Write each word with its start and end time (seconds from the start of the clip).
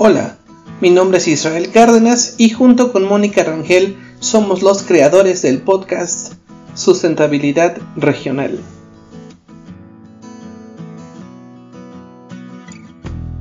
Hola, 0.00 0.36
mi 0.80 0.90
nombre 0.90 1.18
es 1.18 1.26
Israel 1.26 1.72
Cárdenas 1.72 2.36
y 2.38 2.50
junto 2.50 2.92
con 2.92 3.02
Mónica 3.02 3.42
Rangel 3.42 3.96
somos 4.20 4.62
los 4.62 4.84
creadores 4.84 5.42
del 5.42 5.60
podcast 5.60 6.34
Sustentabilidad 6.74 7.78
Regional. 7.96 8.60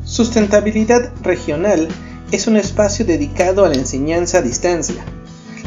Sustentabilidad 0.04 1.14
Regional 1.22 1.90
es 2.32 2.48
un 2.48 2.58
espacio 2.58 3.06
dedicado 3.06 3.64
a 3.64 3.70
la 3.70 3.76
enseñanza 3.76 4.40
a 4.40 4.42
distancia. 4.42 5.06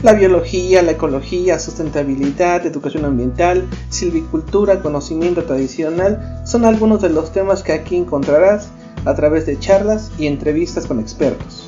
La 0.02 0.14
biología, 0.14 0.82
la 0.82 0.92
ecología, 0.92 1.60
sustentabilidad, 1.60 2.66
educación 2.66 3.04
ambiental, 3.04 3.68
silvicultura, 3.90 4.82
conocimiento 4.82 5.44
tradicional 5.44 6.42
son 6.44 6.64
algunos 6.64 7.00
de 7.00 7.10
los 7.10 7.32
temas 7.32 7.62
que 7.62 7.74
aquí 7.74 7.94
encontrarás 7.94 8.70
a 9.04 9.14
través 9.14 9.46
de 9.46 9.58
charlas 9.58 10.10
y 10.18 10.26
entrevistas 10.26 10.86
con 10.86 11.00
expertos. 11.00 11.66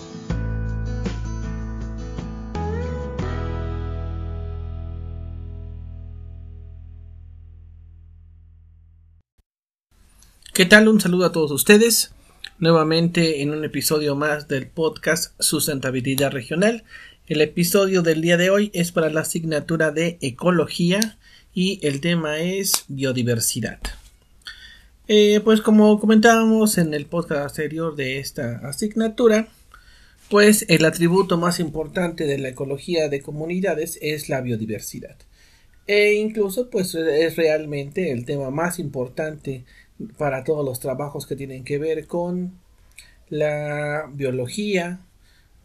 ¿Qué 10.53 10.67
tal? 10.67 10.89
Un 10.89 11.01
saludo 11.01 11.25
a 11.25 11.33
todos 11.33 11.51
ustedes. 11.51 12.13
Nuevamente 12.59 13.43
en 13.43 13.53
un 13.53 13.65
episodio 13.65 14.15
más 14.15 14.49
del 14.49 14.69
podcast 14.69 15.33
Sustentabilidad 15.41 16.31
Regional. 16.31 16.85
El 17.27 17.41
episodio 17.41 18.03
del 18.03 18.21
día 18.21 18.37
de 18.37 18.51
hoy 18.51 18.71
es 18.75 18.93
para 18.93 19.09
la 19.09 19.23
asignatura 19.23 19.91
de 19.91 20.19
Ecología 20.21 21.17
y 21.55 21.81
el 21.87 22.03
tema 22.03 22.39
es 22.39 22.85
Biodiversidad. 22.89 23.81
Eh, 25.09 25.41
pues 25.43 25.61
como 25.61 25.99
comentábamos 25.99 26.79
en 26.79 26.95
el 26.95 27.07
podcast 27.07 27.59
anterior 27.59 27.97
de 27.97 28.21
esta 28.21 28.59
asignatura, 28.69 29.49
pues 30.31 30.65
el 30.69 30.85
atributo 30.85 31.37
más 31.39 31.59
importante 31.59 32.25
de 32.25 32.39
la 32.39 32.51
ecología 32.51 33.09
de 33.09 33.21
comunidades 33.21 33.99
es 34.01 34.29
la 34.29 34.41
biodiversidad. 34.41 35.17
E 35.89 36.15
incluso 36.15 36.71
pues 36.71 36.95
es 36.95 37.35
realmente 37.37 38.13
el 38.13 38.25
tema 38.25 38.51
más 38.51 38.79
importante 38.79 39.65
para 40.19 40.45
todos 40.45 40.65
los 40.65 40.79
trabajos 40.79 41.27
que 41.27 41.37
tienen 41.37 41.65
que 41.65 41.79
ver 41.79 42.07
con 42.07 42.53
la 43.29 44.09
biología, 44.13 45.01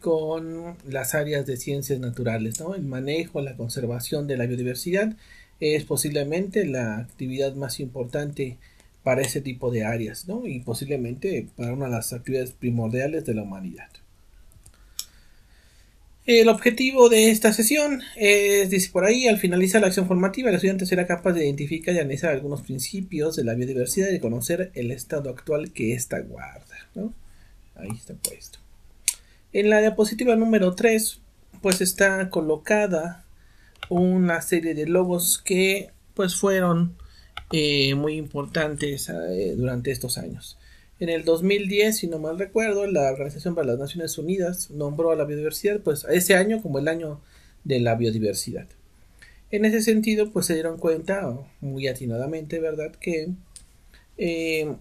con 0.00 0.76
las 0.88 1.14
áreas 1.14 1.46
de 1.46 1.56
ciencias 1.56 2.00
naturales. 2.00 2.60
El 2.74 2.82
manejo, 2.82 3.40
la 3.40 3.56
conservación 3.56 4.26
de 4.26 4.36
la 4.36 4.46
biodiversidad 4.46 5.16
es 5.60 5.84
posiblemente 5.84 6.66
la 6.66 6.98
actividad 6.98 7.54
más 7.54 7.78
importante 7.78 8.58
para 9.08 9.22
ese 9.22 9.40
tipo 9.40 9.70
de 9.70 9.86
áreas, 9.86 10.28
¿no? 10.28 10.46
Y 10.46 10.60
posiblemente 10.60 11.48
para 11.56 11.72
una 11.72 11.86
de 11.86 11.92
las 11.92 12.12
actividades 12.12 12.52
primordiales 12.52 13.24
de 13.24 13.32
la 13.32 13.40
humanidad. 13.42 13.88
El 16.26 16.50
objetivo 16.50 17.08
de 17.08 17.30
esta 17.30 17.54
sesión 17.54 18.02
es, 18.16 18.68
dice 18.68 18.90
por 18.92 19.06
ahí, 19.06 19.26
al 19.26 19.38
finalizar 19.38 19.80
la 19.80 19.86
acción 19.86 20.06
formativa, 20.06 20.50
el 20.50 20.56
estudiante 20.56 20.84
será 20.84 21.06
capaz 21.06 21.32
de 21.32 21.46
identificar 21.46 21.94
y 21.94 22.00
analizar 22.00 22.34
algunos 22.34 22.60
principios 22.60 23.34
de 23.36 23.44
la 23.44 23.54
biodiversidad 23.54 24.10
y 24.10 24.12
de 24.12 24.20
conocer 24.20 24.72
el 24.74 24.90
estado 24.90 25.30
actual 25.30 25.72
que 25.72 25.94
ésta 25.94 26.20
guarda, 26.20 26.76
¿no? 26.94 27.14
Ahí 27.76 27.88
está 27.96 28.12
puesto. 28.12 28.58
En 29.54 29.70
la 29.70 29.80
diapositiva 29.80 30.36
número 30.36 30.74
3, 30.74 31.18
pues 31.62 31.80
está 31.80 32.28
colocada 32.28 33.24
una 33.88 34.42
serie 34.42 34.74
de 34.74 34.86
logos 34.86 35.38
que 35.42 35.92
pues 36.12 36.36
fueron 36.36 36.98
eh, 37.52 37.94
muy 37.94 38.14
importantes 38.16 39.08
eh, 39.08 39.54
durante 39.56 39.90
estos 39.90 40.18
años. 40.18 40.58
En 41.00 41.08
el 41.08 41.24
2010, 41.24 41.96
si 41.96 42.06
no 42.08 42.18
mal 42.18 42.38
recuerdo, 42.38 42.86
la 42.86 43.10
Organización 43.12 43.54
para 43.54 43.68
las 43.68 43.78
Naciones 43.78 44.18
Unidas 44.18 44.70
nombró 44.70 45.12
a 45.12 45.16
la 45.16 45.24
biodiversidad, 45.24 45.80
pues 45.80 46.04
a 46.04 46.12
ese 46.12 46.34
año 46.34 46.60
como 46.60 46.78
el 46.78 46.88
año 46.88 47.20
de 47.64 47.80
la 47.80 47.94
biodiversidad. 47.94 48.66
En 49.50 49.64
ese 49.64 49.80
sentido, 49.80 50.30
pues 50.30 50.46
se 50.46 50.54
dieron 50.54 50.78
cuenta, 50.78 51.38
muy 51.60 51.86
atinadamente, 51.86 52.58
¿verdad?, 52.58 52.92
que 52.96 53.30
eh, 54.18 54.74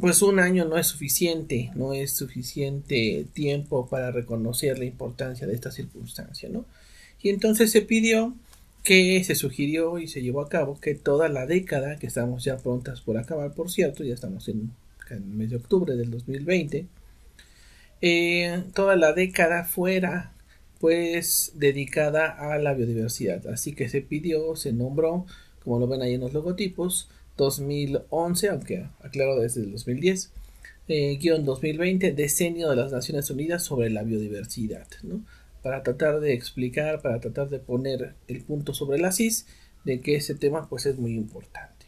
pues 0.00 0.20
un 0.20 0.40
año 0.40 0.64
no 0.66 0.76
es 0.76 0.88
suficiente, 0.88 1.70
no 1.74 1.94
es 1.94 2.12
suficiente 2.12 3.26
tiempo 3.32 3.88
para 3.88 4.10
reconocer 4.10 4.78
la 4.78 4.84
importancia 4.84 5.46
de 5.46 5.54
esta 5.54 5.70
circunstancia, 5.70 6.48
¿no? 6.48 6.66
Y 7.22 7.30
entonces 7.30 7.70
se 7.70 7.82
pidió 7.82 8.34
que 8.86 9.24
se 9.24 9.34
sugirió 9.34 9.98
y 9.98 10.06
se 10.06 10.22
llevó 10.22 10.40
a 10.42 10.48
cabo 10.48 10.78
que 10.80 10.94
toda 10.94 11.28
la 11.28 11.44
década, 11.44 11.96
que 11.96 12.06
estamos 12.06 12.44
ya 12.44 12.56
prontas 12.56 13.00
por 13.00 13.18
acabar, 13.18 13.52
por 13.52 13.68
cierto, 13.68 14.04
ya 14.04 14.14
estamos 14.14 14.48
en, 14.48 14.70
el 15.10 15.22
mes 15.22 15.50
de 15.50 15.56
octubre 15.56 15.96
del 15.96 16.08
2020, 16.08 16.86
eh, 18.00 18.62
toda 18.74 18.94
la 18.94 19.12
década 19.12 19.64
fuera 19.64 20.32
pues 20.78 21.50
dedicada 21.56 22.28
a 22.28 22.58
la 22.58 22.74
biodiversidad. 22.74 23.48
Así 23.48 23.74
que 23.74 23.88
se 23.88 24.02
pidió, 24.02 24.54
se 24.54 24.72
nombró, 24.72 25.26
como 25.64 25.80
lo 25.80 25.88
ven 25.88 26.02
ahí 26.02 26.14
en 26.14 26.20
los 26.20 26.32
logotipos, 26.32 27.08
2011, 27.38 28.50
aunque 28.50 28.86
aclaro 29.02 29.40
desde 29.40 29.62
el 29.62 29.72
2010, 29.72 30.30
eh, 30.86 31.18
guion 31.20 31.44
2020, 31.44 32.12
Decenio 32.12 32.70
de 32.70 32.76
las 32.76 32.92
Naciones 32.92 33.28
Unidas 33.30 33.64
sobre 33.64 33.90
la 33.90 34.04
Biodiversidad. 34.04 34.86
¿no? 35.02 35.24
Para 35.66 35.82
tratar 35.82 36.20
de 36.20 36.32
explicar, 36.32 37.02
para 37.02 37.18
tratar 37.18 37.48
de 37.48 37.58
poner 37.58 38.14
el 38.28 38.44
punto 38.44 38.72
sobre 38.72 39.00
la 39.00 39.10
CIS 39.10 39.48
de 39.84 40.00
que 40.00 40.14
ese 40.14 40.36
tema 40.36 40.68
pues 40.68 40.86
es 40.86 40.96
muy 40.96 41.14
importante. 41.14 41.86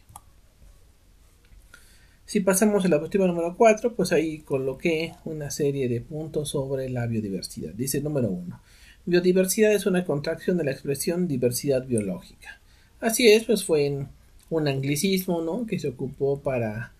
Si 2.25 2.41
pasamos 2.41 2.83
a 2.83 2.89
la 2.89 2.97
número 2.97 3.55
4, 3.55 3.95
pues 3.95 4.11
ahí 4.11 4.39
coloqué 4.39 5.13
una 5.23 5.49
serie 5.49 5.87
de 5.87 6.01
puntos 6.01 6.49
sobre 6.49 6.89
la 6.89 7.07
biodiversidad. 7.07 7.73
Dice 7.73 8.01
número 8.01 8.29
1. 8.29 8.61
Biodiversidad 9.05 9.71
es 9.71 9.85
una 9.85 10.03
contracción 10.03 10.57
de 10.57 10.65
la 10.65 10.71
expresión 10.71 11.29
diversidad 11.29 11.85
biológica. 11.85 12.59
Así 12.99 13.29
es, 13.29 13.45
pues 13.45 13.63
fue 13.63 14.07
un 14.49 14.67
anglicismo, 14.67 15.41
¿no? 15.41 15.65
Que 15.65 15.79
se 15.79 15.87
ocupó 15.87 16.41
para, 16.41 16.91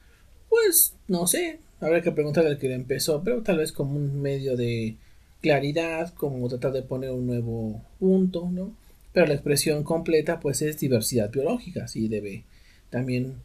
pues, 0.48 0.96
no 1.10 1.28
sé, 1.28 1.60
habrá 1.82 2.02
que 2.02 2.14
preguntarle 2.14 2.52
al 2.52 2.58
que 2.58 2.70
lo 2.70 2.76
empezó, 2.76 3.22
pero 3.22 3.44
tal 3.44 3.58
vez 3.58 3.74
como 3.74 3.98
un 3.98 4.22
medio 4.22 4.56
de 4.56 4.96
claridad, 5.42 6.14
como 6.14 6.48
tratar 6.48 6.74
de 6.74 6.82
poner 6.82 7.12
un 7.12 7.28
nuevo 7.28 7.82
punto, 8.00 8.50
¿no? 8.52 8.76
Pero 9.14 9.28
la 9.28 9.34
expresión 9.34 9.84
completa 9.84 10.40
pues 10.40 10.62
es 10.62 10.80
diversidad 10.80 11.32
biológica, 11.32 11.86
así 11.86 12.08
debe 12.08 12.44
también 12.90 13.36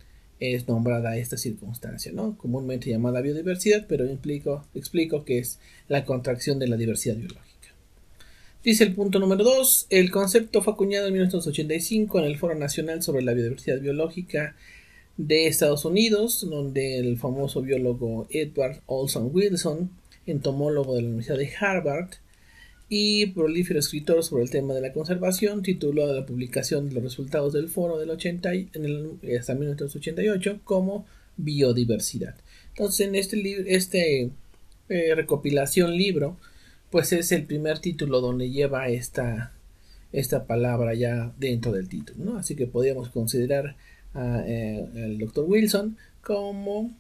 es 0.41 0.69
nombrada 0.69 1.17
esta 1.17 1.37
circunstancia, 1.37 2.13
¿no? 2.13 2.37
Comúnmente 2.37 2.91
llamada 2.91 3.21
biodiversidad, 3.21 3.87
pero 3.89 4.05
explico 4.07 5.25
que 5.25 5.39
es 5.39 5.59
la 5.89 6.05
contracción 6.05 6.59
de 6.59 6.69
la 6.69 6.77
diversidad 6.77 7.17
biológica. 7.17 7.45
Dice 8.63 8.85
el 8.85 8.95
punto 8.95 9.19
número 9.19 9.45
2, 9.45 9.87
el 9.91 10.11
concepto 10.11 10.63
fue 10.63 10.73
acuñado 10.73 11.07
en 11.07 11.13
1985 11.13 12.19
en 12.19 12.25
el 12.25 12.39
Foro 12.39 12.55
Nacional 12.55 13.03
sobre 13.03 13.23
la 13.23 13.35
Biodiversidad 13.35 13.81
Biológica 13.81 14.57
de 15.19 15.47
Estados 15.47 15.85
Unidos, 15.85 16.47
donde 16.49 16.99
el 16.99 17.19
famoso 17.19 17.61
biólogo 17.63 18.27
Edward 18.31 18.81
Olson 18.87 19.31
Wilson 19.33 19.91
entomólogo 20.27 20.95
de 20.95 21.03
la 21.03 21.09
Universidad 21.09 21.39
de 21.39 21.53
Harvard 21.59 22.11
y 22.89 23.27
prolífero 23.27 23.81
escritor 23.81 24.23
sobre 24.23 24.45
el 24.45 24.51
tema 24.51 24.75
de 24.75 24.81
la 24.81 24.93
conservación, 24.93 25.63
tituló 25.63 26.13
la 26.13 26.27
publicación 26.27 26.89
de 26.89 26.95
los 26.95 27.03
resultados 27.05 27.53
del 27.53 27.69
foro 27.69 27.99
del 27.99 28.11
80 28.11 28.53
en 28.53 28.69
el, 28.85 29.37
hasta 29.39 29.55
1988 29.55 30.61
como 30.65 31.07
biodiversidad. 31.37 32.37
Entonces, 32.71 33.09
en 33.09 33.15
este 33.15 33.37
libro, 33.37 33.65
este 33.67 34.31
eh, 34.89 35.15
recopilación 35.15 35.97
libro, 35.97 36.37
pues 36.91 37.13
es 37.13 37.33
el 37.33 37.45
primer 37.45 37.79
título 37.79 38.21
donde 38.21 38.51
lleva 38.51 38.89
esta, 38.89 39.53
esta 40.13 40.47
palabra 40.47 40.95
ya 40.95 41.33
dentro 41.39 41.73
del 41.73 41.89
título, 41.89 42.25
¿no? 42.25 42.39
Así 42.39 42.55
que 42.55 42.67
podríamos 42.67 43.09
considerar 43.09 43.77
al 44.13 44.45
eh, 44.47 45.17
doctor 45.19 45.45
Wilson 45.49 45.97
como 46.23 46.95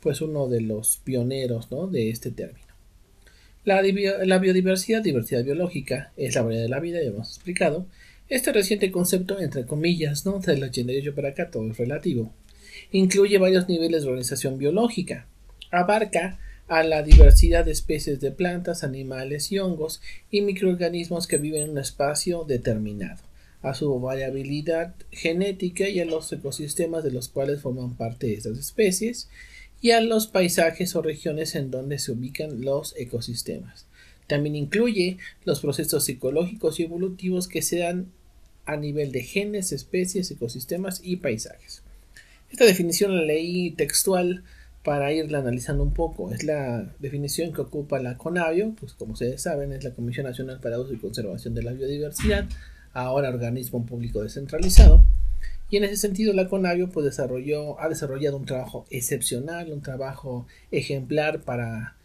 pues 0.00 0.20
uno 0.20 0.48
de 0.48 0.60
los 0.60 0.98
pioneros 0.98 1.70
¿no? 1.70 1.86
de 1.86 2.10
este 2.10 2.30
término. 2.30 2.67
La, 3.68 4.38
biodiversidad, 4.38 5.02
diversidad 5.02 5.44
biológica, 5.44 6.10
es 6.16 6.34
la 6.34 6.40
variedad 6.40 6.62
de 6.62 6.70
la 6.70 6.80
vida, 6.80 7.02
ya 7.02 7.08
hemos 7.08 7.28
explicado. 7.28 7.86
Este 8.30 8.50
reciente 8.50 8.90
concepto, 8.90 9.38
entre 9.40 9.66
comillas, 9.66 10.24
¿no? 10.24 10.38
Del 10.38 10.64
88 10.64 11.14
para 11.14 11.28
acá, 11.28 11.50
todo 11.50 11.70
es 11.70 11.76
relativo. 11.76 12.32
Incluye 12.92 13.36
varios 13.36 13.68
niveles 13.68 14.02
de 14.02 14.08
organización 14.08 14.56
biológica. 14.56 15.26
Abarca 15.70 16.38
a 16.66 16.82
la 16.82 17.02
diversidad 17.02 17.66
de 17.66 17.72
especies 17.72 18.20
de 18.20 18.30
plantas, 18.30 18.84
animales 18.84 19.52
y 19.52 19.58
hongos 19.58 20.00
y 20.30 20.40
microorganismos 20.40 21.26
que 21.26 21.36
viven 21.36 21.64
en 21.64 21.70
un 21.72 21.78
espacio 21.78 22.44
determinado, 22.44 23.22
a 23.60 23.74
su 23.74 24.00
variabilidad 24.00 24.94
genética 25.10 25.90
y 25.90 26.00
a 26.00 26.06
los 26.06 26.32
ecosistemas 26.32 27.04
de 27.04 27.10
los 27.10 27.28
cuales 27.28 27.60
forman 27.60 27.98
parte 27.98 28.32
estas 28.32 28.56
especies, 28.56 29.28
y 29.80 29.92
a 29.92 30.00
los 30.00 30.26
paisajes 30.26 30.94
o 30.96 31.02
regiones 31.02 31.54
en 31.54 31.70
donde 31.70 31.98
se 31.98 32.12
ubican 32.12 32.62
los 32.62 32.94
ecosistemas. 32.96 33.86
También 34.26 34.56
incluye 34.56 35.18
los 35.44 35.60
procesos 35.60 36.04
psicológicos 36.04 36.78
y 36.78 36.84
evolutivos 36.84 37.48
que 37.48 37.62
se 37.62 37.78
dan 37.78 38.06
a 38.66 38.76
nivel 38.76 39.12
de 39.12 39.22
genes, 39.22 39.72
especies, 39.72 40.30
ecosistemas 40.30 41.00
y 41.02 41.16
paisajes. 41.16 41.82
Esta 42.50 42.64
definición 42.64 43.16
la 43.16 43.22
leí 43.22 43.70
textual 43.70 44.44
para 44.84 45.12
irla 45.12 45.38
analizando 45.38 45.82
un 45.82 45.94
poco. 45.94 46.32
Es 46.32 46.44
la 46.44 46.94
definición 46.98 47.52
que 47.52 47.62
ocupa 47.62 47.98
la 47.98 48.16
CONABIO, 48.16 48.74
pues 48.78 48.92
como 48.92 49.14
ustedes 49.14 49.42
saben, 49.42 49.72
es 49.72 49.84
la 49.84 49.92
Comisión 49.94 50.26
Nacional 50.26 50.60
para 50.60 50.78
Uso 50.78 50.92
y 50.92 50.98
Conservación 50.98 51.54
de 51.54 51.62
la 51.62 51.72
Biodiversidad, 51.72 52.46
ahora 52.92 53.28
organismo 53.28 53.84
público 53.84 54.22
descentralizado. 54.22 55.04
Y 55.70 55.76
en 55.76 55.84
ese 55.84 55.96
sentido 55.96 56.32
la 56.32 56.48
CONABIO 56.48 56.88
pues, 56.90 57.04
desarrolló, 57.04 57.80
ha 57.80 57.88
desarrollado 57.88 58.36
un 58.36 58.46
trabajo 58.46 58.86
excepcional, 58.90 59.72
un 59.72 59.82
trabajo 59.82 60.46
ejemplar 60.70 61.42
para, 61.42 61.96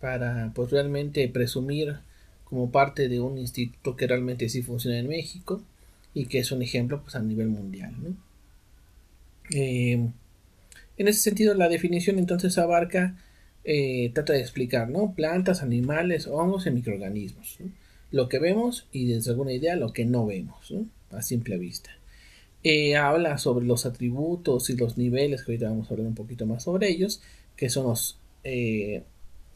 para 0.00 0.52
pues, 0.54 0.70
realmente 0.70 1.26
presumir 1.28 1.96
como 2.44 2.70
parte 2.70 3.08
de 3.08 3.20
un 3.20 3.38
instituto 3.38 3.96
que 3.96 4.06
realmente 4.06 4.48
sí 4.48 4.62
funciona 4.62 4.98
en 4.98 5.08
México 5.08 5.62
y 6.14 6.26
que 6.26 6.38
es 6.38 6.52
un 6.52 6.62
ejemplo 6.62 7.02
pues, 7.02 7.16
a 7.16 7.20
nivel 7.20 7.48
mundial. 7.48 7.94
Eh, 9.50 10.08
en 10.98 11.08
ese 11.08 11.20
sentido, 11.20 11.54
la 11.54 11.68
definición 11.68 12.18
entonces 12.18 12.56
abarca, 12.58 13.16
eh, 13.64 14.10
trata 14.14 14.32
de 14.32 14.40
explicar, 14.40 14.88
¿no? 14.88 15.12
Plantas, 15.14 15.62
animales, 15.62 16.26
hongos 16.26 16.66
y 16.66 16.70
microorganismos. 16.70 17.58
Lo 18.10 18.28
que 18.28 18.38
vemos 18.38 18.86
y 18.92 19.06
desde 19.06 19.30
alguna 19.32 19.52
idea 19.52 19.76
lo 19.76 19.92
que 19.92 20.04
no 20.04 20.26
vemos, 20.26 20.72
A 21.10 21.22
simple 21.22 21.58
vista. 21.58 21.90
Eh, 22.68 22.96
habla 22.96 23.38
sobre 23.38 23.64
los 23.64 23.86
atributos 23.86 24.70
y 24.70 24.76
los 24.76 24.98
niveles, 24.98 25.44
que 25.44 25.52
ahorita 25.52 25.68
vamos 25.68 25.86
a 25.86 25.94
hablar 25.94 26.08
un 26.08 26.16
poquito 26.16 26.46
más 26.46 26.64
sobre 26.64 26.90
ellos, 26.90 27.22
que 27.56 27.70
son 27.70 27.84
los 27.86 28.18
eh, 28.42 29.04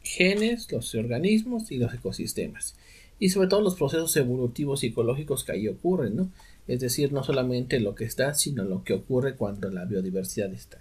genes, 0.01 0.71
los 0.71 0.95
organismos 0.95 1.73
y 1.73 1.77
los 1.77 1.93
ecosistemas. 1.93 2.73
Y 3.19 3.27
sobre 3.27 3.49
todo 3.49 3.59
los 3.59 3.75
procesos 3.75 4.15
evolutivos 4.15 4.85
y 4.85 4.87
ecológicos 4.87 5.43
que 5.43 5.51
ahí 5.51 5.67
ocurren, 5.67 6.15
¿no? 6.15 6.31
Es 6.69 6.79
decir, 6.79 7.11
no 7.11 7.21
solamente 7.21 7.81
lo 7.81 7.95
que 7.95 8.05
está, 8.05 8.33
sino 8.33 8.63
lo 8.63 8.85
que 8.85 8.93
ocurre 8.93 9.35
cuando 9.35 9.69
la 9.69 9.83
biodiversidad 9.83 10.53
está. 10.53 10.79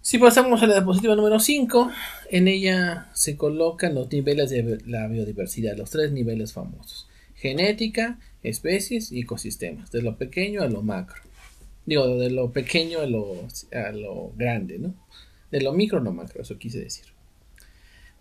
Si 0.00 0.18
pasamos 0.18 0.62
a 0.62 0.68
la 0.68 0.74
diapositiva 0.74 1.16
número 1.16 1.40
5, 1.40 1.90
en 2.30 2.46
ella 2.46 3.10
se 3.14 3.36
colocan 3.36 3.96
los 3.96 4.12
niveles 4.12 4.50
de 4.50 4.78
la 4.86 5.08
biodiversidad, 5.08 5.76
los 5.76 5.90
tres 5.90 6.12
niveles 6.12 6.52
famosos. 6.52 7.08
Genética, 7.44 8.18
especies 8.42 9.12
y 9.12 9.20
ecosistemas, 9.20 9.92
de 9.92 10.00
lo 10.00 10.16
pequeño 10.16 10.62
a 10.62 10.66
lo 10.66 10.80
macro. 10.80 11.20
Digo, 11.84 12.16
de 12.16 12.30
lo 12.30 12.52
pequeño 12.52 13.00
a 13.00 13.06
lo, 13.06 13.46
a 13.70 13.92
lo 13.92 14.32
grande, 14.34 14.78
¿no? 14.78 14.94
De 15.50 15.60
lo 15.60 15.74
micro 15.74 15.98
a 15.98 16.00
lo 16.00 16.10
macro, 16.10 16.40
eso 16.40 16.56
quise 16.56 16.80
decir. 16.80 17.04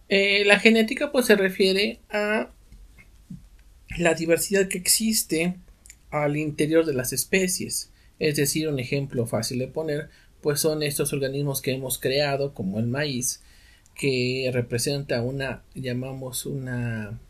Eh, 0.09 0.43
la 0.43 0.59
genética 0.59 1.13
pues 1.13 1.27
se 1.27 1.37
refiere 1.37 2.01
a 2.09 2.51
la 3.97 4.13
diversidad 4.13 4.67
que 4.67 4.77
existe 4.77 5.55
al 6.09 6.35
interior 6.35 6.85
de 6.85 6.93
las 6.93 7.13
especies. 7.13 7.91
Es 8.19 8.35
decir, 8.35 8.67
un 8.67 8.77
ejemplo 8.77 9.25
fácil 9.25 9.59
de 9.59 9.69
poner, 9.69 10.09
pues 10.41 10.59
son 10.59 10.83
estos 10.83 11.13
organismos 11.13 11.61
que 11.61 11.71
hemos 11.71 11.97
creado, 11.97 12.53
como 12.53 12.77
el 12.77 12.87
maíz, 12.87 13.41
que 13.95 14.51
representa 14.53 15.21
una, 15.21 15.63
llamamos 15.75 16.45
una 16.45 17.21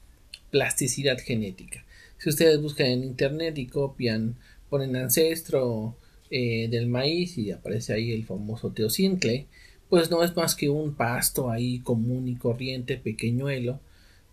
plasticidad 0.54 1.18
genética. 1.18 1.84
Si 2.20 2.30
ustedes 2.30 2.62
buscan 2.62 2.86
en 2.86 3.04
internet 3.04 3.58
y 3.58 3.66
copian, 3.66 4.36
ponen 4.70 4.96
ancestro 4.96 5.98
eh, 6.30 6.68
del 6.70 6.86
maíz 6.86 7.40
y 7.40 7.50
aparece 7.50 7.94
ahí 7.94 8.12
el 8.12 8.24
famoso 8.24 8.72
teocintle, 8.72 9.48
pues 9.90 10.12
no 10.12 10.24
es 10.24 10.36
más 10.36 10.54
que 10.54 10.70
un 10.70 10.94
pasto 10.94 11.50
ahí 11.50 11.80
común 11.80 12.28
y 12.28 12.36
corriente, 12.36 12.98
pequeñuelo, 12.98 13.80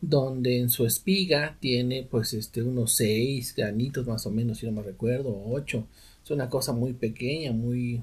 donde 0.02 0.58
en 0.58 0.68
su 0.68 0.84
espiga 0.84 1.56
tiene 1.58 2.02
pues 2.02 2.34
este 2.34 2.62
unos 2.62 2.92
seis 2.92 3.54
granitos 3.56 4.06
más 4.06 4.26
o 4.26 4.30
menos, 4.30 4.58
si 4.58 4.66
no 4.66 4.72
me 4.72 4.82
recuerdo, 4.82 5.34
ocho. 5.46 5.86
Es 6.22 6.30
una 6.30 6.50
cosa 6.50 6.74
muy 6.74 6.92
pequeña, 6.92 7.52
muy 7.52 8.02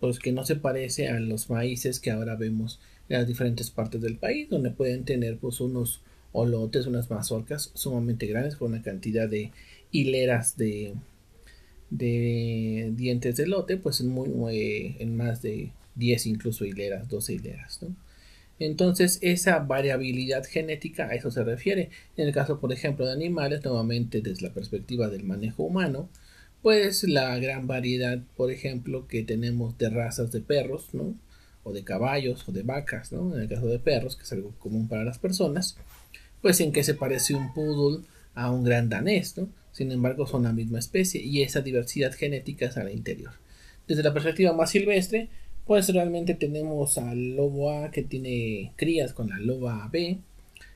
pues 0.00 0.18
que 0.18 0.32
no 0.32 0.44
se 0.44 0.56
parece 0.56 1.08
a 1.08 1.20
los 1.20 1.48
maíces 1.48 2.00
que 2.00 2.10
ahora 2.10 2.34
vemos 2.34 2.80
en 3.08 3.18
las 3.18 3.28
diferentes 3.28 3.70
partes 3.70 4.00
del 4.00 4.16
país, 4.16 4.50
donde 4.50 4.70
pueden 4.70 5.04
tener 5.04 5.38
pues 5.38 5.60
unos 5.60 6.02
olotes, 6.32 6.86
unas 6.86 7.10
mazorcas 7.10 7.70
sumamente 7.74 8.26
grandes 8.26 8.56
con 8.56 8.72
una 8.72 8.82
cantidad 8.82 9.28
de 9.28 9.52
hileras 9.90 10.56
de, 10.56 10.94
dientes 11.90 13.36
de 13.36 13.46
lote, 13.46 13.76
pues 13.76 14.00
en, 14.00 14.08
muy, 14.08 14.96
en 14.98 15.16
más 15.16 15.42
de 15.42 15.72
10 15.96 16.26
incluso 16.26 16.64
hileras, 16.64 17.08
12 17.08 17.34
hileras. 17.34 17.80
Entonces, 18.58 19.18
esa 19.22 19.60
variabilidad 19.60 20.44
genética 20.44 21.06
a 21.06 21.14
eso 21.14 21.30
se 21.30 21.42
refiere. 21.42 21.90
En 22.16 22.28
el 22.28 22.34
caso, 22.34 22.60
por 22.60 22.72
ejemplo, 22.72 23.06
de 23.06 23.12
animales, 23.12 23.64
nuevamente 23.64 24.20
desde 24.20 24.46
la 24.46 24.54
perspectiva 24.54 25.08
del 25.08 25.24
manejo 25.24 25.62
humano, 25.64 26.10
pues 26.62 27.04
la 27.04 27.38
gran 27.38 27.66
variedad, 27.66 28.22
por 28.36 28.50
ejemplo, 28.50 29.08
que 29.08 29.22
tenemos 29.22 29.78
de 29.78 29.88
razas 29.88 30.30
de 30.30 30.40
perros. 30.40 30.88
O 31.62 31.74
de 31.74 31.84
caballos 31.84 32.48
o 32.48 32.52
de 32.52 32.62
vacas, 32.62 33.12
¿no? 33.12 33.34
En 33.34 33.42
el 33.42 33.48
caso 33.48 33.66
de 33.66 33.78
perros, 33.78 34.16
que 34.16 34.22
es 34.22 34.32
algo 34.32 34.54
común 34.58 34.88
para 34.88 35.04
las 35.04 35.18
personas, 35.18 35.76
pues 36.42 36.60
en 36.60 36.72
que 36.72 36.84
se 36.84 36.94
parece 36.94 37.34
un 37.34 37.52
poodle 37.52 38.04
a 38.34 38.50
un 38.50 38.64
gran 38.64 38.88
danés, 38.88 39.36
¿no? 39.36 39.48
Sin 39.72 39.92
embargo, 39.92 40.26
son 40.26 40.42
la 40.44 40.52
misma 40.52 40.78
especie 40.78 41.22
y 41.22 41.42
esa 41.42 41.60
diversidad 41.60 42.12
genética 42.12 42.66
es 42.66 42.76
al 42.76 42.90
interior. 42.90 43.32
Desde 43.86 44.02
la 44.02 44.12
perspectiva 44.12 44.52
más 44.52 44.70
silvestre, 44.70 45.28
pues 45.66 45.88
realmente 45.92 46.34
tenemos 46.34 46.98
al 46.98 47.36
lobo 47.36 47.70
A 47.70 47.90
que 47.90 48.02
tiene 48.02 48.72
crías 48.76 49.12
con 49.12 49.30
la 49.30 49.38
loba 49.38 49.88
B 49.92 50.18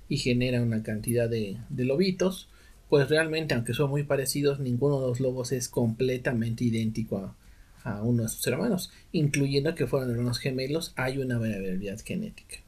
y 0.09 0.17
genera 0.19 0.63
una 0.63 0.83
cantidad 0.83 1.29
de, 1.29 1.57
lobitos 1.77 2.49
pues 2.89 3.09
realmente, 3.09 3.55
aunque 3.55 3.75
son 3.75 3.91
muy 3.91 4.05
parecidos, 4.05 4.61
ninguno 4.61 5.01
de 5.01 5.09
los 5.09 5.19
lobos 5.19 5.51
es 5.53 5.69
completamente 5.69 6.65
idéntico 6.65 7.35
a, 7.83 8.03
uno 8.03 8.23
de 8.23 8.29
sus 8.29 8.47
hermanos, 8.47 8.93
incluyendo 9.13 9.75
que 9.75 9.87
fueron 9.87 10.11
hermanos 10.11 10.39
gemelos, 10.39 10.93
hay 10.97 11.19
una 11.19 11.39
variabilidad 11.39 11.99
genética. 12.05 12.64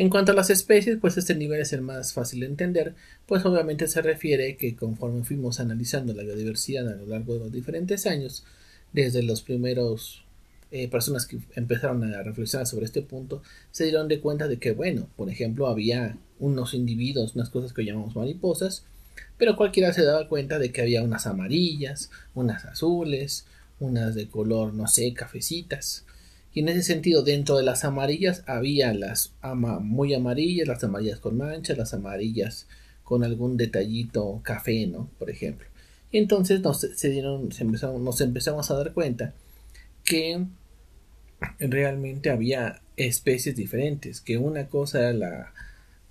En 0.00 0.08
cuanto 0.08 0.32
a 0.32 0.34
las 0.34 0.48
especies, 0.48 0.96
pues 0.98 1.18
este 1.18 1.34
nivel 1.34 1.60
es 1.60 1.74
el 1.74 1.82
más 1.82 2.14
fácil 2.14 2.40
de 2.40 2.46
entender, 2.46 2.94
pues 3.26 3.44
obviamente 3.44 3.86
se 3.86 4.00
refiere 4.00 4.56
que 4.56 4.74
conforme 4.74 5.24
fuimos 5.24 5.60
analizando 5.60 6.14
la 6.14 6.22
biodiversidad 6.22 6.88
a 6.88 6.96
lo 6.96 7.04
largo 7.04 7.34
de 7.34 7.40
los 7.40 7.52
diferentes 7.52 8.06
años, 8.06 8.42
desde 8.94 9.22
los 9.22 9.42
primeros 9.42 10.24
eh, 10.70 10.88
personas 10.88 11.26
que 11.26 11.40
empezaron 11.54 12.02
a 12.14 12.22
reflexionar 12.22 12.66
sobre 12.66 12.86
este 12.86 13.02
punto, 13.02 13.42
se 13.72 13.84
dieron 13.84 14.08
de 14.08 14.20
cuenta 14.20 14.48
de 14.48 14.58
que, 14.58 14.72
bueno, 14.72 15.06
por 15.18 15.28
ejemplo, 15.28 15.66
había 15.66 16.16
unos 16.38 16.72
individuos, 16.72 17.34
unas 17.34 17.50
cosas 17.50 17.74
que 17.74 17.84
llamamos 17.84 18.16
mariposas, 18.16 18.84
pero 19.36 19.54
cualquiera 19.54 19.92
se 19.92 20.02
daba 20.02 20.28
cuenta 20.30 20.58
de 20.58 20.72
que 20.72 20.80
había 20.80 21.02
unas 21.02 21.26
amarillas, 21.26 22.10
unas 22.34 22.64
azules, 22.64 23.44
unas 23.80 24.14
de 24.14 24.28
color, 24.28 24.72
no 24.72 24.86
sé, 24.86 25.12
cafecitas. 25.12 26.06
Y 26.52 26.60
en 26.60 26.68
ese 26.68 26.82
sentido, 26.82 27.22
dentro 27.22 27.56
de 27.56 27.62
las 27.62 27.84
amarillas 27.84 28.42
había 28.46 28.92
las 28.92 29.34
muy 29.80 30.14
amarillas, 30.14 30.66
las 30.66 30.82
amarillas 30.82 31.20
con 31.20 31.36
manchas, 31.36 31.78
las 31.78 31.94
amarillas 31.94 32.66
con 33.04 33.24
algún 33.24 33.56
detallito 33.56 34.40
café, 34.42 34.86
¿no? 34.86 35.08
Por 35.18 35.30
ejemplo. 35.30 35.68
Y 36.10 36.18
entonces 36.18 36.60
nos, 36.60 36.80
se 36.80 37.10
dieron, 37.10 37.50
empezamos, 37.58 38.00
nos 38.00 38.20
empezamos 38.20 38.70
a 38.70 38.74
dar 38.74 38.92
cuenta 38.92 39.34
que 40.04 40.44
realmente 41.58 42.30
había 42.30 42.82
especies 42.96 43.56
diferentes, 43.56 44.20
que 44.20 44.36
una 44.36 44.68
cosa 44.68 45.00
era 45.00 45.12
la 45.12 45.52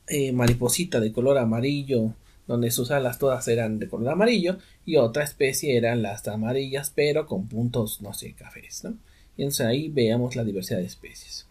eh, 0.08 0.32
mariposita 0.32 1.00
de 1.00 1.12
color 1.12 1.38
amarillo 1.38 2.16
donde 2.48 2.72
sus 2.72 2.90
alas 2.90 3.20
todas 3.20 3.48
eran 3.48 3.78
de 3.78 3.88
color 3.88 4.10
amarillo 4.10 4.58
y 4.84 4.96
otra 4.96 5.24
especie 5.24 5.78
eran 5.78 6.02
las 6.02 6.28
amarillas 6.28 6.92
pero 6.96 7.28
con 7.28 7.48
puntos 7.48 8.02
no 8.02 8.12
sé 8.14 8.34
cafés 8.34 8.84
¿no? 8.84 8.98
Entonces 9.44 9.66
ahí 9.66 9.90
veamos 9.90 10.36
la 10.36 10.44
diversidad 10.44 10.80
de 10.80 10.86
especies 10.86 11.46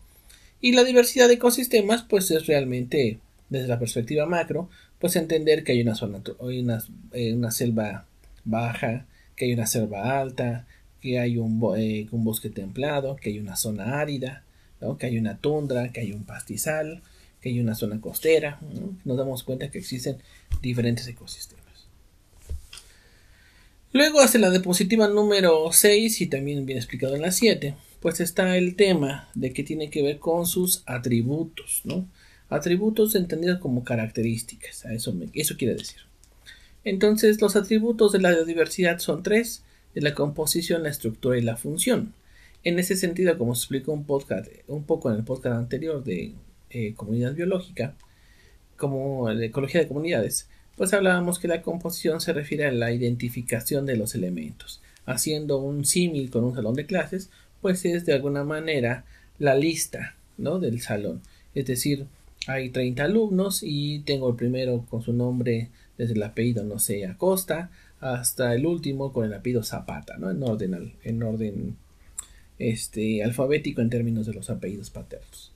y 0.61 0.73
la 0.73 0.85
diversidad 0.85 1.28
de 1.28 1.35
ecosistemas 1.35 2.02
pues 2.02 2.30
es 2.30 2.47
realmente 2.47 3.18
desde 3.49 3.68
la 3.68 3.78
perspectiva 3.78 4.26
macro 4.26 4.68
pues 4.99 5.16
entender 5.16 5.64
que 5.64 5.73
hay 5.73 5.83
una 5.83 5.95
zona 5.95 6.23
hay 6.40 6.61
una, 6.61 6.83
eh, 7.12 7.35
una 7.35 7.50
selva 7.50 8.07
baja 8.45 9.07
que 9.37 9.47
hay 9.47 9.52
una 9.52 9.66
selva 9.66 10.21
alta 10.21 10.66
que 11.00 11.18
hay 11.18 11.38
un, 11.38 11.61
eh, 11.76 12.07
bosque 12.11 12.50
templado 12.50 13.16
que 13.16 13.30
hay 13.30 13.38
una 13.38 13.57
zona 13.57 14.00
árida 14.00 14.42
¿no? 14.80 14.99
que 14.99 15.07
hay 15.07 15.18
una 15.18 15.38
tundra 15.38 15.92
que 15.92 16.00
hay 16.00 16.12
un 16.12 16.25
pastizal 16.25 17.02
que 17.40 17.50
hay 17.50 17.61
una 17.61 17.75
zona 17.75 18.00
costera. 18.00 18.59
Nos 19.04 19.16
damos 19.16 19.42
cuenta 19.42 19.71
que 19.71 19.78
existen 19.78 20.18
diferentes 20.61 21.07
ecosistemas. 21.07 21.64
Luego 23.92 24.21
hace 24.21 24.38
la 24.38 24.50
diapositiva 24.50 25.09
número 25.09 25.73
6 25.73 26.21
y 26.21 26.26
también 26.26 26.66
bien 26.66 26.76
explicado 26.76 27.16
en 27.16 27.23
la 27.23 27.33
7, 27.33 27.75
pues 28.00 28.21
está 28.21 28.59
el 28.59 28.76
tema 28.76 29.30
de 29.35 29.54
que 29.54 29.62
tiene 29.62 29.88
que 29.88 30.02
ver 30.02 30.18
con 30.18 30.47
sus 30.47 30.83
atributos, 30.85 31.80
¿no? 31.85 32.07
Atributos 32.50 33.14
entendidos 33.14 33.61
como 33.61 33.85
características, 33.85 34.85
a 34.85 34.92
eso, 34.92 35.14
eso 35.33 35.57
quiere 35.57 35.75
decir. 35.75 36.00
Entonces, 36.85 37.40
los 37.40 37.57
atributos 37.57 38.12
de 38.12 38.21
la 38.21 38.30
biodiversidad 38.30 38.99
son 38.99 39.23
tres, 39.23 39.64
de 39.95 40.02
la 40.02 40.14
composición, 40.14 40.83
la 40.83 40.90
estructura 40.90 41.38
y 41.38 41.42
la 41.42 41.57
función. 41.57 42.12
En 42.64 42.78
ese 42.78 42.95
sentido, 42.95 43.38
como 43.38 43.54
se 43.54 43.62
explicó 43.62 43.92
un, 43.92 44.04
podcast, 44.04 44.49
un 44.66 44.85
poco 44.85 45.11
en 45.11 45.16
el 45.16 45.25
podcast 45.25 45.57
anterior 45.57 46.04
de 46.04 46.35
eh, 46.71 46.95
comunidad 46.95 47.35
biológica, 47.35 47.97
como 48.76 49.30
la 49.33 49.47
ecología 49.47 49.80
de 49.80 49.88
comunidades, 49.88 50.49
pues 50.78 50.94
hablábamos 50.94 51.40
que 51.40 51.49
la 51.49 51.61
composición 51.61 52.20
se 52.20 52.32
refiere 52.32 52.64
a 52.64 52.73
la 52.73 52.92
identificación 52.92 53.85
de 53.85 53.97
los 53.97 54.14
elementos. 54.14 54.80
Haciendo 55.04 55.58
un 55.58 55.85
símil 55.85 56.30
con 56.30 56.44
un 56.44 56.54
salón 56.54 56.75
de 56.75 56.87
clases, 56.87 57.30
pues 57.61 57.85
es 57.85 58.06
de 58.06 58.14
alguna 58.14 58.44
manera 58.44 59.04
la 59.40 59.56
lista 59.56 60.14
¿no? 60.37 60.61
del 60.61 60.80
salón. 60.80 61.20
Es 61.54 61.66
decir, 61.66 62.06
hay 62.47 62.70
30 62.70 63.02
alumnos 63.02 63.62
y 63.64 64.00
tengo 64.00 64.30
el 64.30 64.37
primero 64.37 64.87
con 64.88 65.02
su 65.02 65.12
nombre 65.12 65.68
desde 65.99 66.14
el 66.14 66.23
apellido, 66.23 66.62
no 66.62 66.78
sé, 66.78 67.04
Acosta, 67.06 67.70
hasta 68.00 68.54
el 68.54 68.64
último 68.64 69.12
con 69.12 69.25
el 69.25 69.35
apellido 69.35 69.64
Zapata, 69.64 70.16
¿no? 70.16 70.30
En 70.30 70.40
orden, 70.44 70.92
en 71.02 71.23
orden 71.25 71.76
este, 72.61 73.25
alfabético 73.25 73.80
en 73.80 73.90
términos 73.90 74.26
de 74.26 74.35
los 74.35 74.49
apellidos 74.49 74.90
paternos. 74.90 75.50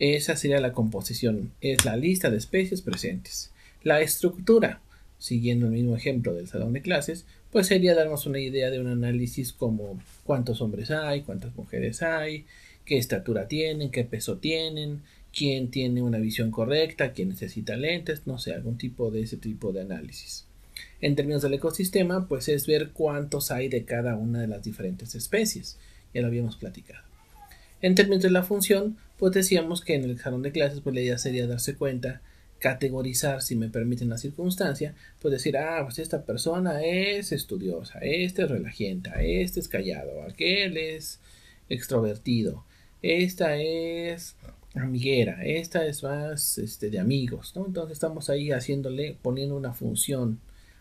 Esa 0.00 0.34
sería 0.34 0.60
la 0.60 0.72
composición, 0.72 1.52
es 1.60 1.84
la 1.84 1.96
lista 1.96 2.30
de 2.30 2.38
especies 2.38 2.82
presentes. 2.82 3.52
La 3.82 4.00
estructura, 4.00 4.80
siguiendo 5.18 5.66
el 5.66 5.72
mismo 5.72 5.96
ejemplo 5.96 6.34
del 6.34 6.48
salón 6.48 6.72
de 6.72 6.82
clases, 6.82 7.26
pues 7.50 7.66
sería 7.66 7.94
darnos 7.94 8.26
una 8.26 8.38
idea 8.38 8.70
de 8.70 8.80
un 8.80 8.86
análisis 8.86 9.52
como 9.52 10.00
cuántos 10.24 10.60
hombres 10.60 10.90
hay, 10.90 11.22
cuántas 11.22 11.54
mujeres 11.56 12.02
hay, 12.02 12.46
qué 12.84 12.98
estatura 12.98 13.48
tienen, 13.48 13.90
qué 13.90 14.04
peso 14.04 14.38
tienen, 14.38 15.02
quién 15.32 15.70
tiene 15.70 16.02
una 16.02 16.18
visión 16.18 16.50
correcta, 16.50 17.12
quién 17.12 17.30
necesita 17.30 17.76
lentes, 17.76 18.26
no 18.26 18.38
sé, 18.38 18.52
algún 18.52 18.78
tipo 18.78 19.10
de 19.10 19.22
ese 19.22 19.36
tipo 19.36 19.72
de 19.72 19.82
análisis. 19.82 20.46
En 21.00 21.16
términos 21.16 21.42
del 21.42 21.54
ecosistema, 21.54 22.28
pues 22.28 22.48
es 22.48 22.66
ver 22.66 22.90
cuántos 22.90 23.50
hay 23.50 23.68
de 23.68 23.84
cada 23.84 24.16
una 24.16 24.40
de 24.40 24.46
las 24.46 24.62
diferentes 24.62 25.14
especies. 25.14 25.78
Ya 26.12 26.20
lo 26.20 26.26
habíamos 26.26 26.56
platicado. 26.56 27.04
En 27.80 27.94
términos 27.94 28.22
de 28.22 28.30
la 28.30 28.42
función, 28.42 28.98
pues 29.18 29.32
decíamos 29.32 29.82
que 29.82 29.94
en 29.94 30.04
el 30.04 30.18
salón 30.18 30.42
de 30.42 30.52
clases, 30.52 30.80
pues 30.80 30.94
la 30.94 31.00
idea 31.00 31.18
sería 31.18 31.46
darse 31.46 31.74
cuenta, 31.76 32.20
categorizar, 32.60 33.42
si 33.42 33.56
me 33.56 33.68
permiten 33.68 34.10
la 34.10 34.18
circunstancia, 34.18 34.94
pues 35.18 35.32
decir, 35.32 35.56
ah, 35.56 35.80
pues 35.82 35.98
esta 35.98 36.24
persona 36.24 36.84
es 36.84 37.32
estudiosa, 37.32 37.98
este 38.00 38.42
es 38.42 38.50
relajienta, 38.50 39.22
este 39.22 39.60
es 39.60 39.68
callado, 39.68 40.22
aquel 40.22 40.76
es 40.76 41.20
extrovertido, 41.68 42.64
esta 43.02 43.56
es 43.56 44.36
amiguera, 44.74 45.42
esta 45.44 45.86
es 45.86 46.02
más 46.02 46.58
este, 46.58 46.90
de 46.90 47.00
amigos, 47.00 47.56
¿no? 47.56 47.66
Entonces 47.66 47.94
estamos 47.94 48.30
ahí 48.30 48.52
haciéndole, 48.52 49.16
poniendo 49.20 49.56
una 49.56 49.72
función 49.72 50.38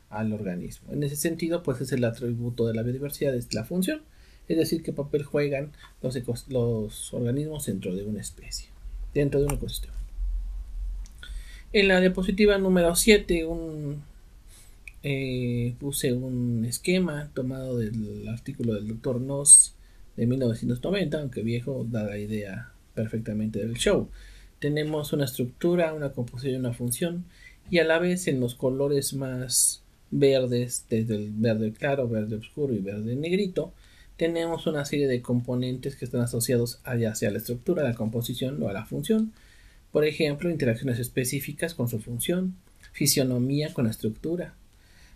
al 0.10 0.34
organismo. 0.34 0.92
En 0.92 1.04
ese 1.04 1.16
sentido, 1.16 1.64
pues 1.64 1.82
es 1.82 1.92
el 1.94 2.04
atributo 2.04 2.68
de 2.68 2.74
la 2.74 2.84
biodiversidad, 2.84 3.34
es 3.36 3.54
la 3.54 3.64
función, 3.64 4.02
es 4.48 4.58
decir, 4.58 4.84
qué 4.84 4.92
papel 4.92 5.24
juegan 5.24 5.72
los, 6.02 6.18
los 6.50 7.14
organismos 7.14 7.66
dentro 7.68 7.96
de 7.96 8.04
una 8.04 8.20
especie, 8.20 8.70
dentro 9.14 9.40
de 9.40 9.46
un 9.46 9.54
ecosistema. 9.54 9.99
En 11.72 11.88
la 11.88 12.00
diapositiva 12.00 12.58
número 12.58 12.96
7 12.96 13.46
eh, 15.04 15.76
puse 15.80 16.14
un 16.14 16.66
esquema 16.66 17.30
tomado 17.36 17.78
del 17.78 18.28
artículo 18.28 18.74
del 18.74 18.88
doctor 18.88 19.22
Noss 19.22 19.76
de 20.18 20.26
1990, 20.26 21.22
aunque 21.22 21.44
viejo, 21.44 21.86
da 21.88 22.04
la 22.04 22.18
idea 22.18 22.72
perfectamente 22.96 23.60
del 23.60 23.76
show. 23.76 24.10
Tenemos 24.58 25.14
una 25.14 25.26
estructura, 25.26 25.94
una 25.94 26.12
composición 26.12 26.56
y 26.56 26.58
una 26.58 26.74
función, 26.74 27.26
y 27.70 27.78
a 27.78 27.84
la 27.84 28.00
vez 28.00 28.28
en 28.28 28.40
los 28.40 28.56
colores 28.56 29.14
más 29.14 29.84
verdes, 30.10 30.88
desde 30.90 31.18
el 31.18 31.32
verde 31.32 31.72
claro, 31.72 32.10
verde 32.10 32.38
oscuro 32.38 32.74
y 32.74 32.80
verde 32.80 33.16
negrito, 33.16 33.74
tenemos 34.18 34.66
una 34.66 34.86
serie 34.86 35.08
de 35.08 35.22
componentes 35.22 35.96
que 35.96 36.06
están 36.06 36.22
asociados 36.22 36.82
ya 37.00 37.14
sea 37.14 37.30
a 37.30 37.32
la 37.32 37.38
estructura, 37.38 37.84
a 37.84 37.90
la 37.90 37.96
composición 37.96 38.62
o 38.64 38.70
a 38.70 38.74
la 38.74 38.86
función. 38.86 39.34
Por 39.92 40.06
ejemplo, 40.06 40.50
interacciones 40.50 41.00
específicas 41.00 41.74
con 41.74 41.88
su 41.88 42.00
función, 42.00 42.56
fisionomía 42.92 43.74
con 43.74 43.86
la 43.86 43.92
estructura, 43.92 44.56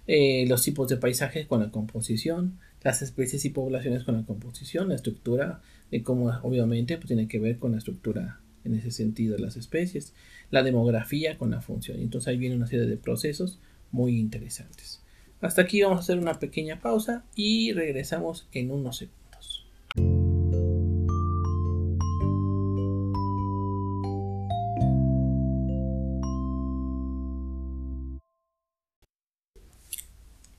eh, 0.07 0.45
los 0.47 0.63
tipos 0.63 0.89
de 0.89 0.97
paisajes 0.97 1.47
con 1.47 1.61
la 1.61 1.71
composición, 1.71 2.59
las 2.81 3.01
especies 3.01 3.45
y 3.45 3.49
poblaciones 3.49 4.03
con 4.03 4.15
la 4.15 4.25
composición, 4.25 4.89
la 4.89 4.95
estructura, 4.95 5.61
de 5.91 6.03
cómo 6.03 6.27
obviamente 6.41 6.97
pues, 6.97 7.07
tiene 7.07 7.27
que 7.27 7.39
ver 7.39 7.59
con 7.59 7.71
la 7.71 7.77
estructura 7.77 8.39
en 8.65 8.75
ese 8.75 8.91
sentido 8.91 9.35
de 9.35 9.41
las 9.41 9.57
especies, 9.57 10.13
la 10.49 10.63
demografía 10.63 11.37
con 11.37 11.51
la 11.51 11.61
función. 11.61 11.99
Entonces 11.99 12.29
ahí 12.29 12.37
viene 12.37 12.55
una 12.55 12.67
serie 12.67 12.85
de 12.85 12.97
procesos 12.97 13.59
muy 13.91 14.17
interesantes. 14.17 15.01
Hasta 15.41 15.61
aquí 15.61 15.81
vamos 15.81 15.97
a 15.97 16.01
hacer 16.01 16.17
una 16.17 16.39
pequeña 16.39 16.79
pausa 16.79 17.25
y 17.35 17.73
regresamos 17.73 18.47
en 18.53 18.71
unos 18.71 18.97
segundos. 18.97 19.65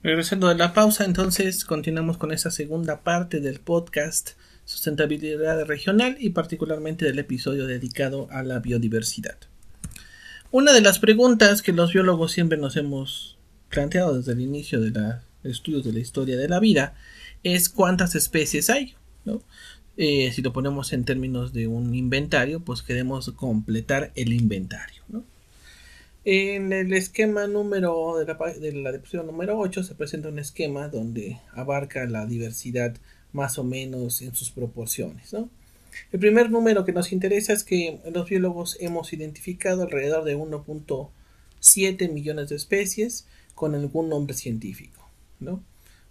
Regresando 0.04 0.48
de 0.48 0.54
la 0.54 0.74
pausa, 0.74 1.06
entonces 1.06 1.64
continuamos 1.64 2.18
con 2.18 2.30
esta 2.30 2.50
segunda 2.50 3.00
parte 3.00 3.40
del 3.40 3.58
podcast 3.58 4.32
Sustentabilidad 4.66 5.64
Regional 5.64 6.18
y 6.20 6.28
particularmente 6.28 7.06
del 7.06 7.18
episodio 7.18 7.66
dedicado 7.66 8.28
a 8.30 8.42
la 8.42 8.58
biodiversidad. 8.58 9.38
Una 10.50 10.74
de 10.74 10.82
las 10.82 10.98
preguntas 10.98 11.62
que 11.62 11.72
los 11.72 11.94
biólogos 11.94 12.32
siempre 12.32 12.58
nos 12.58 12.76
hemos 12.76 13.38
planteado 13.70 14.18
desde 14.18 14.32
el 14.32 14.42
inicio 14.42 14.78
de 14.78 14.90
los 14.90 15.14
estudios 15.42 15.84
de 15.84 15.94
la 15.94 16.00
historia 16.00 16.36
de 16.36 16.50
la 16.50 16.60
vida 16.60 16.94
es 17.42 17.70
cuántas 17.70 18.14
especies 18.14 18.68
hay. 18.68 18.96
Eh, 19.96 20.30
si 20.34 20.42
lo 20.42 20.52
ponemos 20.52 20.92
en 20.92 21.06
términos 21.06 21.54
de 21.54 21.66
un 21.66 21.94
inventario, 21.94 22.60
pues 22.60 22.82
queremos 22.82 23.30
completar 23.30 24.12
el 24.16 24.34
inventario. 24.34 25.02
En 26.24 26.72
el 26.72 26.94
esquema 26.94 27.46
número 27.46 28.16
de 28.16 28.24
la, 28.24 28.92
de 28.92 29.22
número 29.24 29.58
8 29.58 29.84
se 29.84 29.94
presenta 29.94 30.28
un 30.28 30.38
esquema 30.38 30.88
donde 30.88 31.38
abarca 31.52 32.06
la 32.06 32.24
diversidad 32.24 32.96
más 33.32 33.58
o 33.58 33.64
menos 33.64 34.22
en 34.22 34.34
sus 34.34 34.50
proporciones. 34.50 35.34
¿no? 35.34 35.50
El 36.12 36.20
primer 36.20 36.50
número 36.50 36.86
que 36.86 36.92
nos 36.92 37.12
interesa 37.12 37.52
es 37.52 37.62
que 37.62 38.00
los 38.10 38.28
biólogos 38.28 38.78
hemos 38.80 39.12
identificado 39.12 39.82
alrededor 39.82 40.24
de 40.24 40.36
1.7 40.36 42.10
millones 42.10 42.48
de 42.48 42.56
especies 42.56 43.26
con 43.54 43.74
algún 43.74 44.08
nombre 44.08 44.34
científico, 44.34 45.08
¿no? 45.40 45.62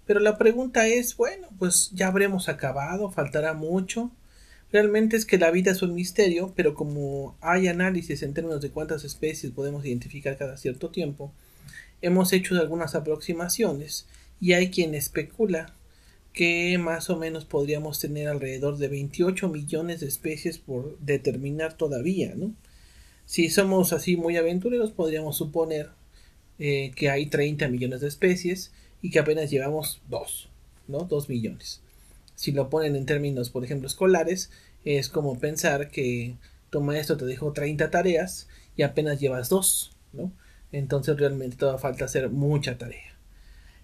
Pero 0.05 0.19
la 0.19 0.37
pregunta 0.37 0.87
es, 0.87 1.15
bueno, 1.15 1.47
pues 1.57 1.91
ya 1.93 2.07
habremos 2.07 2.49
acabado, 2.49 3.09
faltará 3.09 3.53
mucho. 3.53 4.11
Realmente 4.73 5.17
es 5.17 5.27
que 5.27 5.37
la 5.37 5.51
vida 5.51 5.69
es 5.71 5.83
un 5.83 5.93
misterio, 5.93 6.51
pero 6.55 6.73
como 6.73 7.37
hay 7.41 7.67
análisis 7.67 8.23
en 8.23 8.33
términos 8.33 8.59
de 8.59 8.71
cuántas 8.71 9.03
especies 9.03 9.51
podemos 9.51 9.85
identificar 9.85 10.35
cada 10.35 10.57
cierto 10.57 10.89
tiempo, 10.89 11.31
hemos 12.01 12.33
hecho 12.33 12.55
algunas 12.55 12.95
aproximaciones 12.95 14.07
y 14.41 14.53
hay 14.53 14.71
quien 14.71 14.95
especula 14.95 15.75
que 16.33 16.75
más 16.79 17.11
o 17.11 17.17
menos 17.17 17.45
podríamos 17.45 17.99
tener 17.99 18.27
alrededor 18.27 18.77
de 18.77 18.87
28 18.87 19.47
millones 19.47 19.99
de 19.99 20.07
especies 20.07 20.57
por 20.57 20.97
determinar 20.97 21.77
todavía, 21.77 22.33
¿no? 22.35 22.55
Si 23.27 23.51
somos 23.51 23.93
así 23.93 24.17
muy 24.17 24.37
aventureros, 24.37 24.91
podríamos 24.91 25.37
suponer 25.37 25.91
eh, 26.57 26.91
que 26.95 27.11
hay 27.11 27.27
30 27.27 27.67
millones 27.67 28.01
de 28.01 28.07
especies 28.07 28.71
y 29.03 29.11
que 29.11 29.19
apenas 29.19 29.51
llevamos 29.51 30.01
2, 30.09 30.49
¿no? 30.87 31.01
2 31.01 31.29
millones. 31.29 31.83
Si 32.35 32.51
lo 32.51 32.69
ponen 32.69 32.95
en 32.95 33.05
términos, 33.05 33.49
por 33.49 33.63
ejemplo, 33.63 33.87
escolares, 33.87 34.51
es 34.85 35.09
como 35.09 35.39
pensar 35.39 35.89
que 35.89 36.35
tu 36.69 36.81
maestro 36.81 37.17
te 37.17 37.25
dejó 37.25 37.53
30 37.53 37.89
tareas 37.91 38.47
y 38.75 38.83
apenas 38.83 39.19
llevas 39.19 39.49
2, 39.49 39.95
¿no? 40.13 40.31
Entonces 40.71 41.17
realmente 41.17 41.55
todavía 41.55 41.79
falta 41.79 42.05
hacer 42.05 42.29
mucha 42.29 42.77
tarea. 42.77 43.13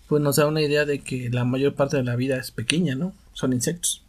pues 0.07 0.21
nos 0.21 0.35
da 0.35 0.47
una 0.47 0.61
idea 0.61 0.85
de 0.85 0.99
que 0.99 1.29
la 1.29 1.45
mayor 1.45 1.73
parte 1.73 1.97
de 1.97 2.03
la 2.03 2.15
vida 2.15 2.37
es 2.37 2.51
pequeña, 2.51 2.95
¿no? 2.95 3.13
Son 3.33 3.53
insectos. 3.53 4.03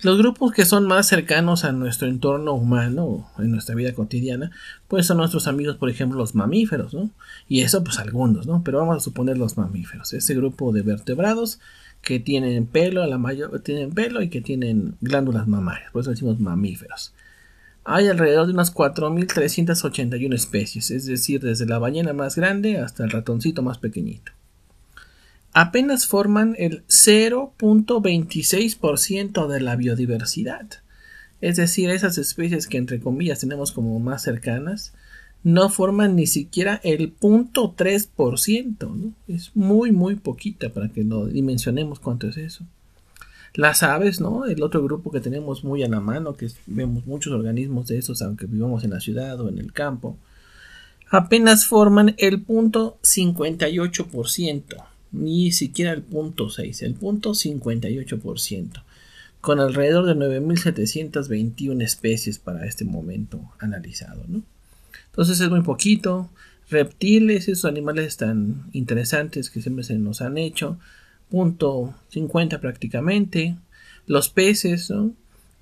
Los 0.00 0.18
grupos 0.18 0.52
que 0.52 0.66
son 0.66 0.86
más 0.86 1.06
cercanos 1.08 1.64
a 1.64 1.72
nuestro 1.72 2.08
entorno 2.08 2.52
humano 2.52 3.30
en 3.38 3.50
nuestra 3.50 3.74
vida 3.74 3.94
cotidiana, 3.94 4.50
pues 4.88 5.06
son 5.06 5.18
nuestros 5.18 5.46
amigos, 5.46 5.76
por 5.76 5.88
ejemplo, 5.88 6.18
los 6.18 6.34
mamíferos, 6.34 6.92
¿no? 6.92 7.10
Y 7.48 7.60
eso, 7.62 7.82
pues 7.84 7.98
algunos, 7.98 8.46
¿no? 8.46 8.62
Pero 8.64 8.80
vamos 8.80 8.96
a 8.96 9.00
suponer 9.00 9.38
los 9.38 9.56
mamíferos, 9.56 10.12
ese 10.12 10.34
grupo 10.34 10.72
de 10.72 10.82
vertebrados 10.82 11.60
que 12.02 12.20
tienen 12.20 12.66
pelo, 12.66 13.06
la 13.06 13.18
mayor 13.18 13.60
tienen 13.60 13.92
pelo 13.92 14.20
y 14.20 14.28
que 14.28 14.42
tienen 14.42 14.96
glándulas 15.00 15.46
mamarias, 15.46 15.90
por 15.92 16.02
eso 16.02 16.10
decimos 16.10 16.38
mamíferos. 16.38 17.14
Hay 17.84 18.08
alrededor 18.08 18.46
de 18.46 18.54
unas 18.54 18.74
4.381 18.74 20.34
especies, 20.34 20.90
es 20.90 21.06
decir, 21.06 21.40
desde 21.40 21.66
la 21.66 21.78
ballena 21.78 22.12
más 22.12 22.36
grande 22.36 22.78
hasta 22.78 23.04
el 23.04 23.10
ratoncito 23.10 23.62
más 23.62 23.78
pequeñito 23.78 24.32
apenas 25.54 26.06
forman 26.06 26.54
el 26.58 26.84
0.26% 26.88 29.46
de 29.46 29.60
la 29.60 29.76
biodiversidad. 29.76 30.66
Es 31.40 31.56
decir, 31.56 31.88
esas 31.90 32.18
especies 32.18 32.66
que 32.66 32.76
entre 32.76 33.00
comillas 33.00 33.40
tenemos 33.40 33.72
como 33.72 33.98
más 34.00 34.22
cercanas 34.22 34.92
no 35.44 35.70
forman 35.70 36.16
ni 36.16 36.26
siquiera 36.26 36.80
el 36.82 37.16
0.3%, 37.18 38.94
¿no? 38.94 39.12
Es 39.28 39.54
muy, 39.54 39.92
muy 39.92 40.16
poquita 40.16 40.70
para 40.70 40.88
que 40.88 41.04
lo 41.04 41.26
dimensionemos 41.26 42.00
cuánto 42.00 42.26
es 42.28 42.38
eso. 42.38 42.64
Las 43.54 43.84
aves, 43.84 44.20
¿no? 44.20 44.46
El 44.46 44.62
otro 44.62 44.82
grupo 44.82 45.12
que 45.12 45.20
tenemos 45.20 45.62
muy 45.62 45.84
a 45.84 45.88
la 45.88 46.00
mano, 46.00 46.36
que 46.36 46.48
vemos 46.66 47.06
muchos 47.06 47.32
organismos 47.32 47.86
de 47.86 47.98
esos, 47.98 48.20
aunque 48.22 48.46
vivamos 48.46 48.82
en 48.82 48.90
la 48.90 48.98
ciudad 49.00 49.40
o 49.40 49.48
en 49.48 49.58
el 49.58 49.72
campo, 49.72 50.18
apenas 51.08 51.66
forman 51.66 52.16
el 52.18 52.44
0.58%, 52.44 54.84
ni 55.12 55.52
siquiera 55.52 55.92
el 55.92 56.04
0.6, 56.04 56.82
el 56.82 56.98
0.58%, 56.98 58.82
con 59.40 59.60
alrededor 59.60 60.06
de 60.06 60.16
9.721 60.16 61.80
especies 61.82 62.40
para 62.40 62.66
este 62.66 62.84
momento 62.84 63.40
analizado, 63.60 64.24
¿no? 64.26 64.42
Entonces 65.06 65.40
es 65.40 65.48
muy 65.48 65.62
poquito. 65.62 66.28
Reptiles, 66.70 67.48
esos 67.48 67.66
animales 67.66 68.16
tan 68.16 68.64
interesantes 68.72 69.48
que 69.48 69.62
siempre 69.62 69.84
se 69.84 69.94
nos 69.94 70.22
han 70.22 70.38
hecho. 70.38 70.80
Punto 71.30 71.94
50 72.08 72.60
prácticamente. 72.60 73.56
Los 74.06 74.28
peces 74.28 74.90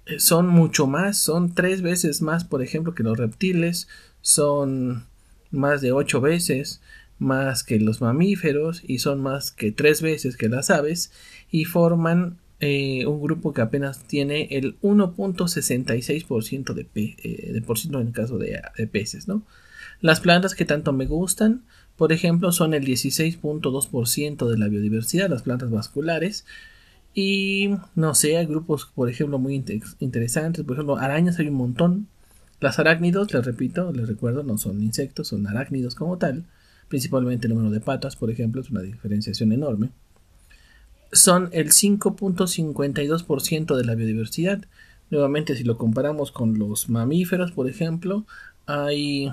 eh, 0.07 0.19
son 0.19 0.49
mucho 0.49 0.87
más, 0.87 1.19
son 1.19 1.55
tres 1.55 1.83
veces 1.83 2.23
más, 2.23 2.45
por 2.45 2.63
ejemplo, 2.63 2.95
que 2.95 3.03
los 3.03 3.17
reptiles. 3.17 3.89
Son 4.21 5.07
más 5.51 5.81
de 5.81 5.93
ocho 5.93 6.21
veces 6.21 6.81
más 7.23 7.63
que 7.63 7.79
los 7.79 8.01
mamíferos 8.01 8.83
y 8.87 8.99
son 8.99 9.23
más 9.23 9.53
que 9.53 9.73
tres 9.73 10.03
veces 10.03 10.37
que 10.37 10.49
las 10.49 10.71
aves 10.71 11.13
y 11.51 11.65
forman 11.65 12.39
eh, 12.61 13.07
un 13.07 13.21
grupo 13.23 13.53
que 13.53 13.61
apenas 13.61 14.05
tiene 14.05 14.49
el 14.51 14.79
1.66% 14.81 16.75
de, 16.75 16.87
eh, 16.95 17.53
de 17.53 17.99
en 17.99 18.07
el 18.07 18.13
caso 18.13 18.39
de, 18.39 18.61
de, 18.77 18.87
peces, 18.87 19.27
¿no? 19.29 19.43
Las 20.01 20.21
plantas 20.21 20.55
que 20.55 20.65
tanto 20.65 20.93
me 20.93 21.07
gustan, 21.07 21.63
por 21.97 22.13
ejemplo, 22.13 22.53
son 22.53 22.75
el 22.75 22.85
16.2% 22.85 24.49
de 24.49 24.59
la 24.59 24.69
biodiversidad, 24.69 25.31
las 25.31 25.43
plantas 25.43 25.71
vasculares. 25.71 26.45
Y 27.15 27.71
no 27.95 28.15
sé, 28.15 28.37
hay 28.37 28.47
grupos, 28.47 28.91
por 28.95 29.09
ejemplo, 29.11 29.39
muy 29.39 29.63
interesantes. 30.01 30.65
Por 30.65 30.77
ejemplo, 30.77 30.97
arañas 30.97 31.39
hay 31.39 31.49
un 31.49 31.55
montón. 31.55 32.09
Las 32.61 32.79
arácnidos, 32.79 33.33
les 33.33 33.45
repito, 33.45 33.93
les 33.93 34.09
recuerdo, 34.09 34.43
no 34.43 34.59
son 34.59 34.83
insectos, 34.83 35.29
son 35.29 35.47
arácnidos 35.47 35.95
como 35.95 36.19
tal. 36.19 36.45
Principalmente 36.89 37.47
el 37.47 37.55
número 37.55 37.71
de 37.71 37.81
patas, 37.81 38.17
por 38.17 38.31
ejemplo, 38.31 38.61
es 38.61 38.71
una 38.71 38.83
diferenciación 38.83 39.53
enorme 39.53 39.91
son 41.13 41.51
el 41.53 41.71
5.52% 41.71 43.77
de 43.77 43.85
la 43.85 43.95
biodiversidad. 43.95 44.65
Nuevamente, 45.11 45.55
si 45.57 45.65
lo 45.65 45.77
comparamos 45.77 46.33
con 46.33 46.59
los 46.59 46.89
mamíferos, 46.89 47.53
por 47.53 47.69
ejemplo, 47.69 48.25
hay 48.67 49.31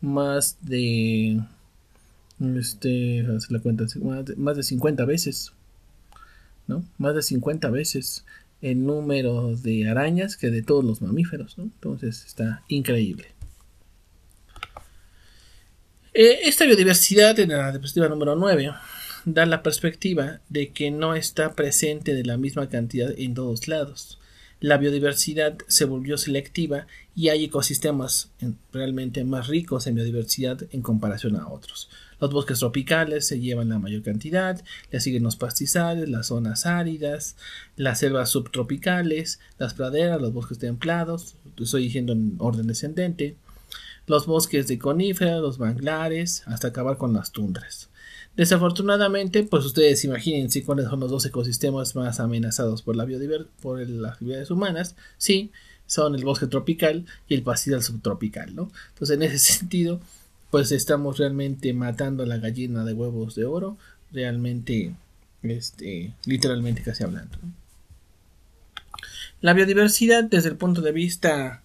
más 0.00 0.56
de 0.62 1.42
este 2.40 3.24
la 3.50 3.60
cuenta 3.60 3.84
más 4.36 4.56
de 4.56 4.62
50 4.62 5.04
veces 5.04 5.52
¿no? 6.66 6.84
más 6.98 7.14
de 7.14 7.22
50 7.22 7.70
veces 7.70 8.24
el 8.60 8.84
número 8.84 9.56
de 9.56 9.88
arañas 9.88 10.36
que 10.36 10.50
de 10.50 10.62
todos 10.62 10.84
los 10.84 11.02
mamíferos 11.02 11.58
¿no? 11.58 11.64
entonces 11.64 12.24
está 12.26 12.62
increíble 12.68 13.26
eh, 16.14 16.40
esta 16.44 16.64
biodiversidad 16.64 17.38
en 17.38 17.50
la 17.50 17.70
diapositiva 17.70 18.08
número 18.08 18.34
9 18.34 18.72
da 19.24 19.46
la 19.46 19.62
perspectiva 19.62 20.40
de 20.48 20.70
que 20.72 20.90
no 20.90 21.14
está 21.14 21.54
presente 21.54 22.14
de 22.14 22.24
la 22.24 22.36
misma 22.36 22.68
cantidad 22.68 23.12
en 23.16 23.34
todos 23.34 23.68
lados. 23.68 24.18
La 24.60 24.76
biodiversidad 24.78 25.58
se 25.68 25.84
volvió 25.84 26.18
selectiva 26.18 26.86
y 27.14 27.28
hay 27.28 27.44
ecosistemas 27.44 28.30
realmente 28.72 29.22
más 29.24 29.46
ricos 29.46 29.86
en 29.86 29.94
biodiversidad 29.94 30.64
en 30.72 30.82
comparación 30.82 31.36
a 31.36 31.48
otros. 31.48 31.88
Los 32.20 32.32
bosques 32.32 32.58
tropicales 32.58 33.26
se 33.26 33.40
llevan 33.40 33.68
la 33.68 33.78
mayor 33.78 34.02
cantidad, 34.02 34.62
le 34.90 35.00
siguen 35.00 35.22
los 35.22 35.36
pastizales, 35.36 36.08
las 36.08 36.28
zonas 36.28 36.66
áridas, 36.66 37.36
las 37.76 38.00
selvas 38.00 38.30
subtropicales, 38.30 39.40
las 39.58 39.74
praderas, 39.74 40.20
los 40.20 40.32
bosques 40.32 40.58
templados, 40.58 41.36
estoy 41.56 41.84
diciendo 41.84 42.12
en 42.12 42.36
orden 42.38 42.66
descendente, 42.66 43.36
los 44.06 44.26
bosques 44.26 44.66
de 44.66 44.78
coníferas, 44.78 45.40
los 45.40 45.58
manglares, 45.58 46.42
hasta 46.46 46.68
acabar 46.68 46.96
con 46.96 47.12
las 47.12 47.30
tundras. 47.30 47.88
Desafortunadamente, 48.36 49.42
pues 49.42 49.64
ustedes 49.64 50.04
imagínense 50.04 50.64
cuáles 50.64 50.86
son 50.86 51.00
los 51.00 51.10
dos 51.10 51.26
ecosistemas 51.26 51.96
más 51.96 52.20
amenazados 52.20 52.82
por, 52.82 52.94
la 52.94 53.06
por 53.60 53.80
las 53.80 54.12
actividades 54.12 54.50
humanas. 54.50 54.94
Sí, 55.16 55.50
son 55.86 56.14
el 56.14 56.24
bosque 56.24 56.46
tropical 56.46 57.04
y 57.28 57.34
el 57.34 57.42
pastizal 57.42 57.82
subtropical, 57.82 58.54
¿no? 58.54 58.70
Entonces, 58.90 59.16
en 59.16 59.22
ese 59.24 59.38
sentido, 59.54 60.00
pues 60.50 60.72
estamos 60.72 61.18
realmente 61.18 61.72
matando 61.72 62.22
a 62.22 62.26
la 62.26 62.38
gallina 62.38 62.84
de 62.84 62.94
huevos 62.94 63.34
de 63.34 63.44
oro, 63.44 63.76
realmente, 64.12 64.94
este, 65.42 66.14
literalmente 66.24 66.82
casi 66.82 67.04
hablando. 67.04 67.38
La 69.40 69.52
biodiversidad, 69.52 70.24
desde 70.24 70.48
el 70.48 70.56
punto 70.56 70.80
de 70.80 70.92
vista 70.92 71.62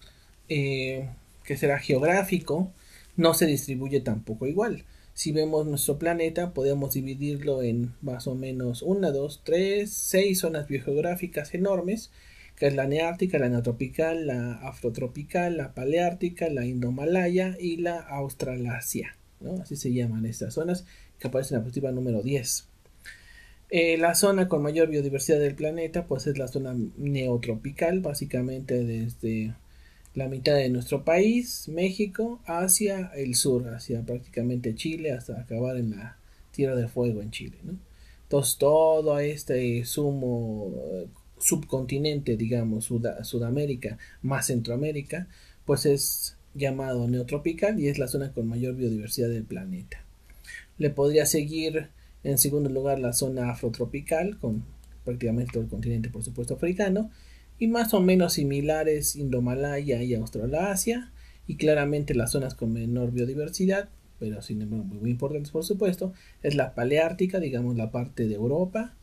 eh, 0.48 1.08
que 1.44 1.56
será 1.56 1.78
geográfico, 1.78 2.72
no 3.16 3.34
se 3.34 3.46
distribuye 3.46 4.00
tampoco 4.00 4.46
igual. 4.46 4.84
Si 5.14 5.32
vemos 5.32 5.66
nuestro 5.66 5.98
planeta, 5.98 6.52
podemos 6.52 6.94
dividirlo 6.94 7.62
en 7.62 7.94
más 8.02 8.26
o 8.26 8.34
menos 8.34 8.82
una, 8.82 9.10
dos, 9.12 9.42
tres, 9.44 9.92
seis 9.92 10.40
zonas 10.40 10.66
biogeográficas 10.66 11.54
enormes, 11.54 12.10
que 12.56 12.66
es 12.66 12.74
la 12.74 12.86
neártica, 12.86 13.38
la 13.38 13.48
neotropical, 13.48 14.26
la 14.26 14.54
afrotropical, 14.54 15.56
la 15.56 15.74
paleártica, 15.74 16.48
la 16.48 16.64
indomalaya 16.64 17.56
y 17.58 17.76
la 17.78 17.98
australasia. 18.00 19.16
¿no? 19.40 19.60
Así 19.62 19.76
se 19.76 19.92
llaman 19.92 20.26
estas 20.26 20.54
zonas 20.54 20.86
que 21.18 21.28
aparecen 21.28 21.56
en 21.56 21.60
la 21.60 21.64
positiva 21.64 21.92
número 21.92 22.22
10. 22.22 22.68
Eh, 23.70 23.98
la 23.98 24.14
zona 24.14 24.48
con 24.48 24.62
mayor 24.62 24.88
biodiversidad 24.88 25.40
del 25.40 25.54
planeta 25.54 26.06
pues 26.06 26.26
es 26.26 26.38
la 26.38 26.48
zona 26.48 26.76
neotropical, 26.96 28.00
básicamente 28.00 28.84
desde 28.84 29.54
la 30.14 30.28
mitad 30.28 30.54
de 30.54 30.68
nuestro 30.68 31.04
país, 31.04 31.68
México, 31.68 32.40
hacia 32.46 33.10
el 33.16 33.34
sur, 33.34 33.68
hacia 33.74 34.02
prácticamente 34.02 34.76
Chile, 34.76 35.10
hasta 35.10 35.40
acabar 35.40 35.76
en 35.76 35.90
la 35.90 36.18
Tierra 36.52 36.76
de 36.76 36.86
Fuego 36.86 37.20
en 37.20 37.32
Chile. 37.32 37.56
¿no? 37.64 37.76
Entonces 38.22 38.58
todo 38.58 39.18
este 39.18 39.84
sumo 39.84 40.72
eh, 40.92 41.06
subcontinente, 41.38 42.36
digamos, 42.36 42.90
Sudamérica 43.22 43.98
más 44.22 44.46
Centroamérica, 44.46 45.28
pues 45.64 45.86
es 45.86 46.36
llamado 46.54 47.08
neotropical 47.08 47.80
y 47.80 47.88
es 47.88 47.98
la 47.98 48.08
zona 48.08 48.32
con 48.32 48.46
mayor 48.46 48.76
biodiversidad 48.76 49.28
del 49.28 49.44
planeta. 49.44 50.04
Le 50.78 50.90
podría 50.90 51.26
seguir 51.26 51.88
en 52.22 52.38
segundo 52.38 52.70
lugar 52.70 52.98
la 52.98 53.12
zona 53.12 53.50
afrotropical, 53.50 54.38
con 54.38 54.64
prácticamente 55.04 55.52
todo 55.52 55.64
el 55.64 55.68
continente, 55.68 56.10
por 56.10 56.22
supuesto, 56.22 56.54
africano, 56.54 57.10
y 57.58 57.68
más 57.68 57.94
o 57.94 58.00
menos 58.00 58.34
similares 58.34 59.16
Indomalaya 59.16 60.02
y 60.02 60.14
Australasia 60.14 61.12
y 61.46 61.56
claramente 61.56 62.14
las 62.14 62.32
zonas 62.32 62.54
con 62.54 62.72
menor 62.72 63.12
biodiversidad 63.12 63.88
pero 64.18 64.42
sin 64.42 64.62
embargo 64.62 64.84
muy 64.84 65.10
importantes 65.10 65.50
por 65.50 65.64
supuesto 65.64 66.12
es 66.42 66.54
la 66.54 66.74
paleártica 66.74 67.40
digamos 67.40 67.76
la 67.76 67.90
parte 67.90 68.26
de 68.26 68.34
Europa 68.34 68.94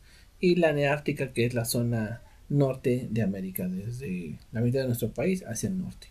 y 0.42 0.56
la 0.56 0.72
neártica 0.72 1.32
que 1.32 1.46
es 1.46 1.54
la 1.54 1.64
zona 1.64 2.20
norte 2.50 3.08
de 3.10 3.22
América 3.22 3.66
desde 3.66 4.38
la 4.52 4.60
mitad 4.60 4.80
de 4.80 4.88
nuestro 4.88 5.10
país 5.10 5.42
hacia 5.46 5.70
el 5.70 5.78
norte 5.78 6.08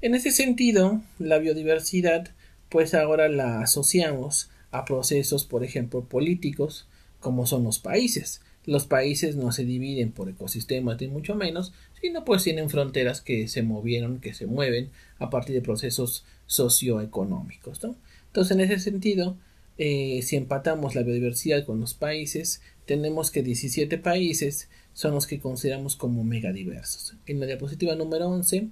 en 0.00 0.14
ese 0.14 0.30
sentido 0.30 1.02
la 1.18 1.38
biodiversidad 1.38 2.28
pues 2.68 2.94
ahora 2.94 3.28
la 3.28 3.62
asociamos 3.62 4.50
a 4.70 4.84
procesos 4.84 5.44
por 5.44 5.64
ejemplo 5.64 6.04
políticos 6.04 6.86
como 7.18 7.46
son 7.46 7.64
los 7.64 7.80
países 7.80 8.40
los 8.68 8.84
países 8.84 9.34
no 9.34 9.50
se 9.50 9.64
dividen 9.64 10.12
por 10.12 10.28
ecosistemas 10.28 11.00
ni 11.00 11.08
mucho 11.08 11.34
menos, 11.34 11.72
sino 12.02 12.22
pues 12.26 12.44
tienen 12.44 12.68
fronteras 12.68 13.22
que 13.22 13.48
se 13.48 13.62
movieron, 13.62 14.20
que 14.20 14.34
se 14.34 14.46
mueven 14.46 14.90
a 15.18 15.30
partir 15.30 15.54
de 15.54 15.62
procesos 15.62 16.26
socioeconómicos. 16.44 17.80
Entonces, 18.26 18.50
en 18.50 18.60
ese 18.60 18.78
sentido, 18.78 19.38
eh, 19.78 20.20
si 20.22 20.36
empatamos 20.36 20.94
la 20.94 21.02
biodiversidad 21.02 21.64
con 21.64 21.80
los 21.80 21.94
países, 21.94 22.60
tenemos 22.84 23.30
que 23.30 23.42
17 23.42 23.98
países 23.98 24.68
son 24.92 25.14
los 25.14 25.26
que 25.28 25.38
consideramos 25.38 25.94
como 25.94 26.24
megadiversos. 26.24 27.14
En 27.26 27.38
la 27.38 27.46
diapositiva 27.46 27.94
número 27.94 28.26
11 28.28 28.68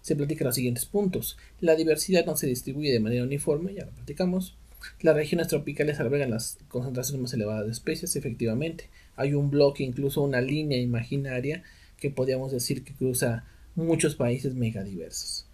se 0.00 0.16
platican 0.16 0.46
los 0.46 0.54
siguientes 0.54 0.86
puntos. 0.86 1.36
La 1.60 1.74
diversidad 1.74 2.24
no 2.24 2.36
se 2.36 2.46
distribuye 2.46 2.92
de 2.92 3.00
manera 3.00 3.24
uniforme, 3.24 3.74
ya 3.74 3.84
lo 3.84 3.90
platicamos. 3.90 4.56
Las 5.00 5.16
regiones 5.16 5.48
tropicales 5.48 5.98
albergan 5.98 6.30
las 6.30 6.58
concentraciones 6.68 7.22
más 7.22 7.32
elevadas 7.32 7.66
de 7.66 7.72
especies, 7.72 8.14
efectivamente. 8.14 8.90
Hay 9.16 9.34
un 9.34 9.50
bloque, 9.50 9.82
incluso 9.82 10.22
una 10.22 10.40
línea 10.40 10.78
imaginaria 10.78 11.64
que 11.98 12.10
podríamos 12.10 12.52
decir 12.52 12.84
que 12.84 12.92
cruza 12.92 13.44
muchos 13.74 14.14
países 14.14 14.54
megadiversos. 14.54 15.46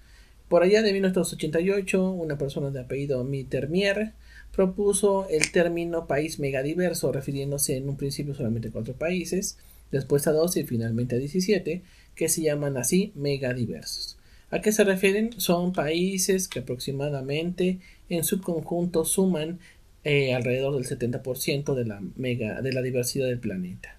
Por 0.48 0.64
allá 0.64 0.82
de 0.82 0.92
1988, 0.92 2.10
una 2.10 2.36
persona 2.36 2.70
de 2.70 2.80
apellido 2.80 3.22
Mittermier 3.22 4.14
propuso 4.52 5.28
el 5.28 5.52
término 5.52 6.06
país 6.06 6.38
megadiverso, 6.38 7.12
refiriéndose 7.12 7.76
en 7.76 7.88
un 7.88 7.96
principio 7.96 8.34
solamente 8.34 8.68
a 8.68 8.72
cuatro 8.72 8.94
países, 8.94 9.58
después 9.90 10.26
a 10.26 10.32
12 10.32 10.60
y 10.60 10.66
finalmente 10.66 11.16
a 11.16 11.18
17, 11.18 11.82
que 12.14 12.28
se 12.28 12.42
llaman 12.42 12.76
así 12.76 13.12
megadiversos. 13.14 14.18
¿A 14.50 14.60
qué 14.60 14.72
se 14.72 14.84
refieren? 14.84 15.30
Son 15.38 15.72
países 15.72 16.48
que 16.48 16.60
aproximadamente 16.60 17.78
en 18.08 18.24
su 18.24 18.40
conjunto 18.40 19.04
suman 19.04 19.60
eh, 20.02 20.34
alrededor 20.34 20.74
del 20.74 20.86
70% 20.86 21.74
de 21.74 21.84
la, 21.84 22.00
mega, 22.16 22.60
de 22.60 22.72
la 22.72 22.82
diversidad 22.82 23.26
del 23.26 23.38
planeta. 23.38 23.98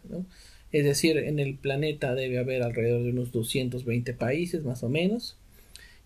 Es 0.72 0.84
decir, 0.84 1.18
en 1.18 1.40
el 1.40 1.56
planeta 1.56 2.16
debe 2.16 2.40
haber 2.40 2.64
alrededor 2.64 3.04
de 3.04 3.12
unos 3.12 3.32
220 3.32 4.14
países 4.14 4.64
más 4.64 4.84
o 4.84 4.90
menos. 4.90 5.38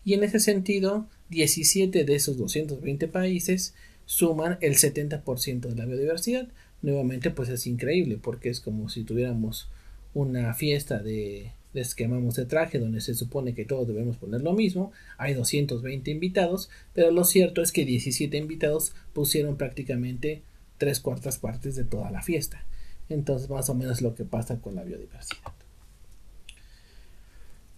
Y 0.03 0.13
en 0.13 0.23
ese 0.23 0.39
sentido, 0.39 1.07
17 1.29 2.03
de 2.03 2.15
esos 2.15 2.37
220 2.37 3.07
países 3.07 3.73
suman 4.05 4.57
el 4.61 4.75
70% 4.75 5.61
de 5.61 5.75
la 5.75 5.85
biodiversidad. 5.85 6.47
Nuevamente, 6.81 7.31
pues 7.31 7.49
es 7.49 7.67
increíble 7.67 8.19
porque 8.21 8.49
es 8.49 8.59
como 8.59 8.89
si 8.89 9.03
tuviéramos 9.03 9.69
una 10.13 10.53
fiesta 10.53 10.99
de 10.99 11.51
les 11.75 11.93
quemamos 11.93 12.35
de 12.35 12.45
traje 12.45 12.79
donde 12.79 13.01
se 13.01 13.13
supone 13.13 13.53
que 13.53 13.65
todos 13.65 13.85
debemos 13.87 14.15
poner 14.17 14.41
lo 14.41 14.53
mismo. 14.53 14.93
Hay 15.17 15.33
220 15.33 16.09
invitados, 16.09 16.69
pero 16.93 17.11
lo 17.11 17.25
cierto 17.25 17.61
es 17.61 17.73
que 17.73 17.85
17 17.85 18.37
invitados 18.37 18.93
pusieron 19.11 19.57
prácticamente 19.57 20.41
tres 20.77 21.01
cuartas 21.01 21.37
partes 21.37 21.75
de 21.75 21.83
toda 21.83 22.09
la 22.11 22.21
fiesta. 22.21 22.65
Entonces, 23.09 23.49
más 23.49 23.69
o 23.69 23.75
menos 23.75 24.01
lo 24.01 24.15
que 24.15 24.23
pasa 24.23 24.61
con 24.61 24.75
la 24.75 24.83
biodiversidad. 24.83 25.51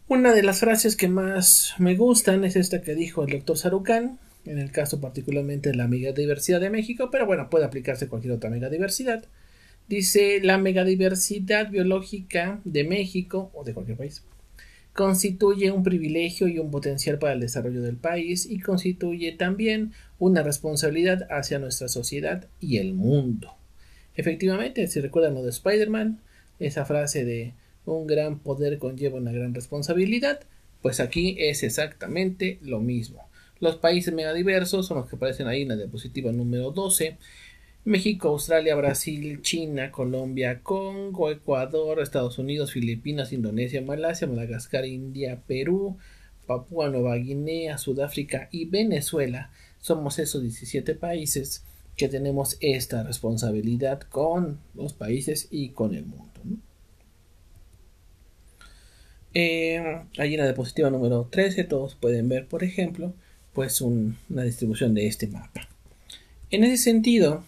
Una 0.07 0.33
de 0.33 0.43
las 0.43 0.59
frases 0.59 0.95
que 0.95 1.09
más 1.09 1.73
me 1.79 1.95
gustan 1.95 2.45
es 2.45 2.55
esta 2.55 2.81
que 2.81 2.95
dijo 2.95 3.23
el 3.23 3.31
doctor 3.31 3.57
Sarucán, 3.57 4.19
en 4.47 4.59
el 4.59 4.71
caso 4.71 5.01
particularmente 5.01 5.69
de 5.69 5.75
la 5.75 5.87
megadiversidad 5.87 6.61
de 6.61 6.69
México, 6.69 7.09
pero 7.11 7.25
bueno, 7.25 7.49
puede 7.49 7.65
aplicarse 7.65 8.07
cualquier 8.07 8.33
otra 8.33 8.49
megadiversidad. 8.49 9.25
Dice 9.87 10.39
la 10.41 10.57
megadiversidad 10.57 11.69
biológica 11.69 12.59
de 12.65 12.83
México 12.83 13.51
o 13.53 13.63
de 13.63 13.73
cualquier 13.73 13.97
país 13.97 14.23
constituye 14.97 15.69
un 15.69 15.83
privilegio 15.83 16.47
y 16.47 16.57
un 16.57 16.71
potencial 16.71 17.19
para 17.19 17.33
el 17.33 17.39
desarrollo 17.39 17.83
del 17.83 17.97
país 17.97 18.47
y 18.49 18.59
constituye 18.59 19.31
también 19.31 19.93
una 20.17 20.41
responsabilidad 20.41 21.27
hacia 21.29 21.59
nuestra 21.59 21.87
sociedad 21.87 22.47
y 22.59 22.77
el 22.77 22.95
mundo. 22.95 23.53
Efectivamente, 24.15 24.87
si 24.87 24.99
recuerdan 24.99 25.35
lo 25.35 25.43
de 25.43 25.51
Spider-Man, 25.51 26.19
esa 26.57 26.83
frase 26.83 27.25
de 27.25 27.53
un 27.85 28.07
gran 28.07 28.39
poder 28.39 28.79
conlleva 28.79 29.19
una 29.19 29.31
gran 29.31 29.53
responsabilidad, 29.53 30.39
pues 30.81 30.99
aquí 30.99 31.35
es 31.37 31.61
exactamente 31.61 32.57
lo 32.63 32.79
mismo. 32.79 33.26
Los 33.59 33.77
países 33.77 34.13
megadiversos 34.13 34.87
son 34.87 34.97
los 34.97 35.09
que 35.09 35.15
aparecen 35.15 35.47
ahí 35.47 35.63
en 35.63 35.69
la 35.69 35.75
diapositiva 35.75 36.31
número 36.31 36.71
12 36.71 37.17
México, 37.87 38.27
Australia, 38.27 38.75
Brasil, 38.75 39.41
China, 39.41 39.93
Colombia, 39.93 40.59
Congo, 40.61 41.31
Ecuador, 41.31 42.01
Estados 42.01 42.37
Unidos, 42.37 42.73
Filipinas, 42.73 43.31
Indonesia, 43.31 43.81
Malasia, 43.81 44.27
Madagascar, 44.27 44.85
India, 44.85 45.41
Perú, 45.47 45.97
Papúa 46.45 46.89
Nueva 46.89 47.15
Guinea, 47.15 47.77
Sudáfrica 47.77 48.49
y 48.51 48.65
Venezuela. 48.65 49.51
Somos 49.79 50.19
esos 50.19 50.41
17 50.41 50.95
países 50.95 51.63
que 51.95 52.09
tenemos 52.09 52.57
esta 52.59 53.03
responsabilidad 53.03 54.01
con 54.01 54.59
los 54.75 54.91
países 54.91 55.47
y 55.49 55.69
con 55.69 55.95
el 55.95 56.05
mundo. 56.05 56.41
Eh, 59.33 60.01
allí 60.17 60.33
en 60.33 60.39
la 60.39 60.45
diapositiva 60.45 60.89
número 60.89 61.29
13 61.31 61.63
todos 61.63 61.95
pueden 61.95 62.27
ver, 62.27 62.49
por 62.49 62.65
ejemplo, 62.65 63.13
pues 63.57 63.81
una 63.81 64.43
distribución 64.43 64.93
de 64.93 65.07
este 65.07 65.25
mapa. 65.25 65.67
En 66.51 66.63
ese 66.63 66.77
sentido, 66.77 67.43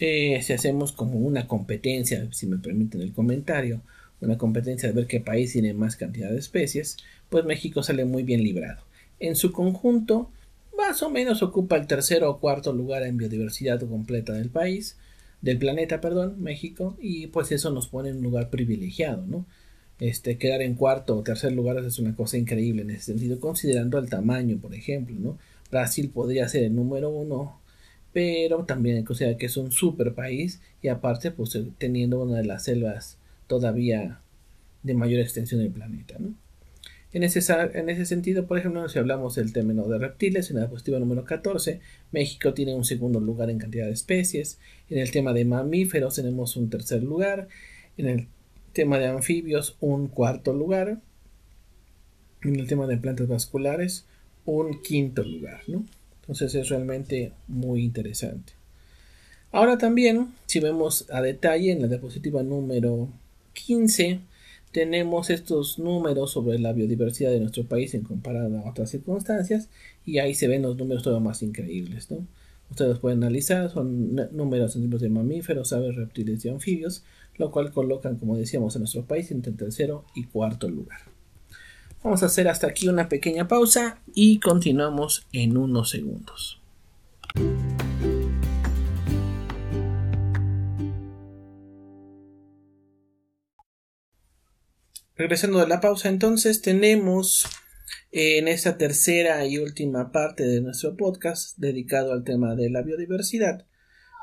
eh, 0.00 0.40
si 0.42 0.52
hacemos 0.52 0.90
como 0.90 1.16
una 1.20 1.46
competencia, 1.46 2.26
si 2.32 2.48
me 2.48 2.58
permiten 2.58 3.02
el 3.02 3.12
comentario, 3.12 3.82
una 4.20 4.36
competencia 4.36 4.88
de 4.88 4.96
ver 4.96 5.06
qué 5.06 5.20
país 5.20 5.52
tiene 5.52 5.74
más 5.74 5.94
cantidad 5.94 6.28
de 6.28 6.40
especies, 6.40 6.96
pues 7.30 7.44
México 7.44 7.84
sale 7.84 8.04
muy 8.04 8.24
bien 8.24 8.42
librado. 8.42 8.82
En 9.20 9.36
su 9.36 9.52
conjunto, 9.52 10.28
más 10.76 11.04
o 11.04 11.08
menos 11.10 11.40
ocupa 11.44 11.76
el 11.76 11.86
tercero 11.86 12.28
o 12.28 12.40
cuarto 12.40 12.72
lugar 12.72 13.04
en 13.04 13.16
biodiversidad 13.16 13.80
completa 13.88 14.32
del 14.32 14.50
país, 14.50 14.96
del 15.40 15.58
planeta, 15.58 16.00
perdón, 16.00 16.42
México, 16.42 16.96
y 17.00 17.28
pues 17.28 17.52
eso 17.52 17.70
nos 17.70 17.86
pone 17.86 18.08
en 18.08 18.16
un 18.16 18.24
lugar 18.24 18.50
privilegiado, 18.50 19.24
¿no? 19.24 19.46
Este, 20.00 20.36
quedar 20.36 20.62
en 20.62 20.74
cuarto 20.74 21.16
o 21.16 21.22
tercer 21.22 21.52
lugar 21.52 21.78
es 21.78 21.98
una 21.98 22.14
cosa 22.16 22.36
increíble 22.36 22.82
en 22.82 22.90
ese 22.90 23.12
sentido, 23.12 23.38
considerando 23.38 23.98
el 23.98 24.08
tamaño, 24.08 24.58
por 24.58 24.74
ejemplo, 24.74 25.14
¿no? 25.18 25.38
Brasil 25.70 26.10
podría 26.10 26.48
ser 26.48 26.64
el 26.64 26.74
número 26.74 27.10
uno 27.10 27.62
pero 28.12 28.64
también 28.64 28.98
hay 28.98 29.04
que 29.04 29.36
que 29.36 29.46
es 29.46 29.56
un 29.56 29.72
super 29.72 30.14
país 30.14 30.60
y 30.82 30.88
aparte 30.88 31.30
pues 31.30 31.54
eh, 31.54 31.66
teniendo 31.78 32.20
una 32.22 32.38
de 32.38 32.44
las 32.44 32.64
selvas 32.64 33.18
todavía 33.46 34.20
de 34.82 34.94
mayor 34.94 35.20
extensión 35.20 35.60
del 35.60 35.70
planeta 35.70 36.16
en, 37.12 37.22
ese, 37.22 37.40
en 37.74 37.88
ese 37.88 38.04
sentido 38.04 38.46
por 38.46 38.58
ejemplo 38.58 38.88
si 38.88 38.98
hablamos 38.98 39.36
del 39.36 39.52
término 39.52 39.88
de 39.88 39.98
reptiles 39.98 40.50
en 40.50 40.56
la 40.56 40.62
diapositiva 40.62 40.98
número 40.98 41.24
14 41.24 41.80
México 42.10 42.52
tiene 42.52 42.74
un 42.74 42.84
segundo 42.84 43.20
lugar 43.20 43.48
en 43.48 43.58
cantidad 43.58 43.86
de 43.86 43.92
especies 43.92 44.58
en 44.90 44.98
el 44.98 45.10
tema 45.10 45.32
de 45.32 45.44
mamíferos 45.44 46.16
tenemos 46.16 46.56
un 46.56 46.68
tercer 46.68 47.02
lugar 47.02 47.48
en 47.96 48.08
el 48.08 48.28
tema 48.72 48.98
de 48.98 49.06
anfibios 49.06 49.76
un 49.80 50.08
cuarto 50.08 50.52
lugar 50.52 51.00
en 52.42 52.56
el 52.56 52.66
tema 52.66 52.86
de 52.86 52.96
plantas 52.96 53.28
vasculares 53.28 54.06
un 54.44 54.82
quinto 54.82 55.22
lugar 55.22 55.62
¿no? 55.68 55.84
Entonces 56.22 56.54
es 56.54 56.68
realmente 56.68 57.32
muy 57.48 57.82
interesante. 57.82 58.52
Ahora 59.50 59.76
también, 59.76 60.32
si 60.46 60.60
vemos 60.60 61.06
a 61.10 61.20
detalle 61.20 61.72
en 61.72 61.82
la 61.82 61.88
diapositiva 61.88 62.42
número 62.42 63.08
15, 63.52 64.20
tenemos 64.72 65.28
estos 65.28 65.78
números 65.78 66.32
sobre 66.32 66.58
la 66.58 66.72
biodiversidad 66.72 67.30
de 67.30 67.40
nuestro 67.40 67.64
país 67.64 67.92
en 67.94 68.02
comparado 68.02 68.58
a 68.58 68.70
otras 68.70 68.90
circunstancias 68.90 69.68
y 70.06 70.18
ahí 70.18 70.34
se 70.34 70.48
ven 70.48 70.62
los 70.62 70.76
números 70.76 71.02
todavía 71.02 71.28
más 71.28 71.42
increíbles. 71.42 72.10
¿no? 72.10 72.26
Ustedes 72.72 73.00
pueden 73.00 73.22
analizar, 73.22 73.70
son 73.70 74.16
números 74.32 74.74
en 74.74 74.80
términos 74.80 75.02
de 75.02 75.10
mamíferos, 75.10 75.74
aves, 75.74 75.94
reptiles 75.94 76.42
y 76.46 76.48
anfibios, 76.48 77.04
lo 77.36 77.50
cual 77.50 77.70
colocan, 77.70 78.16
como 78.16 78.34
decíamos, 78.34 78.74
a 78.74 78.78
nuestro 78.78 79.04
país 79.04 79.30
entre 79.30 79.52
tercero 79.52 80.06
y 80.14 80.24
cuarto 80.24 80.70
lugar. 80.70 81.00
Vamos 82.02 82.22
a 82.22 82.26
hacer 82.26 82.48
hasta 82.48 82.68
aquí 82.68 82.88
una 82.88 83.10
pequeña 83.10 83.46
pausa 83.46 83.98
y 84.14 84.40
continuamos 84.40 85.26
en 85.34 85.58
unos 85.58 85.90
segundos. 85.90 86.62
Regresando 95.14 95.58
de 95.58 95.68
la 95.68 95.82
pausa, 95.82 96.08
entonces 96.08 96.62
tenemos 96.62 97.44
en 98.10 98.48
esta 98.48 98.76
tercera 98.76 99.46
y 99.46 99.58
última 99.58 100.12
parte 100.12 100.44
de 100.44 100.60
nuestro 100.60 100.96
podcast 100.96 101.56
dedicado 101.58 102.12
al 102.12 102.24
tema 102.24 102.54
de 102.54 102.70
la 102.70 102.82
biodiversidad, 102.82 103.66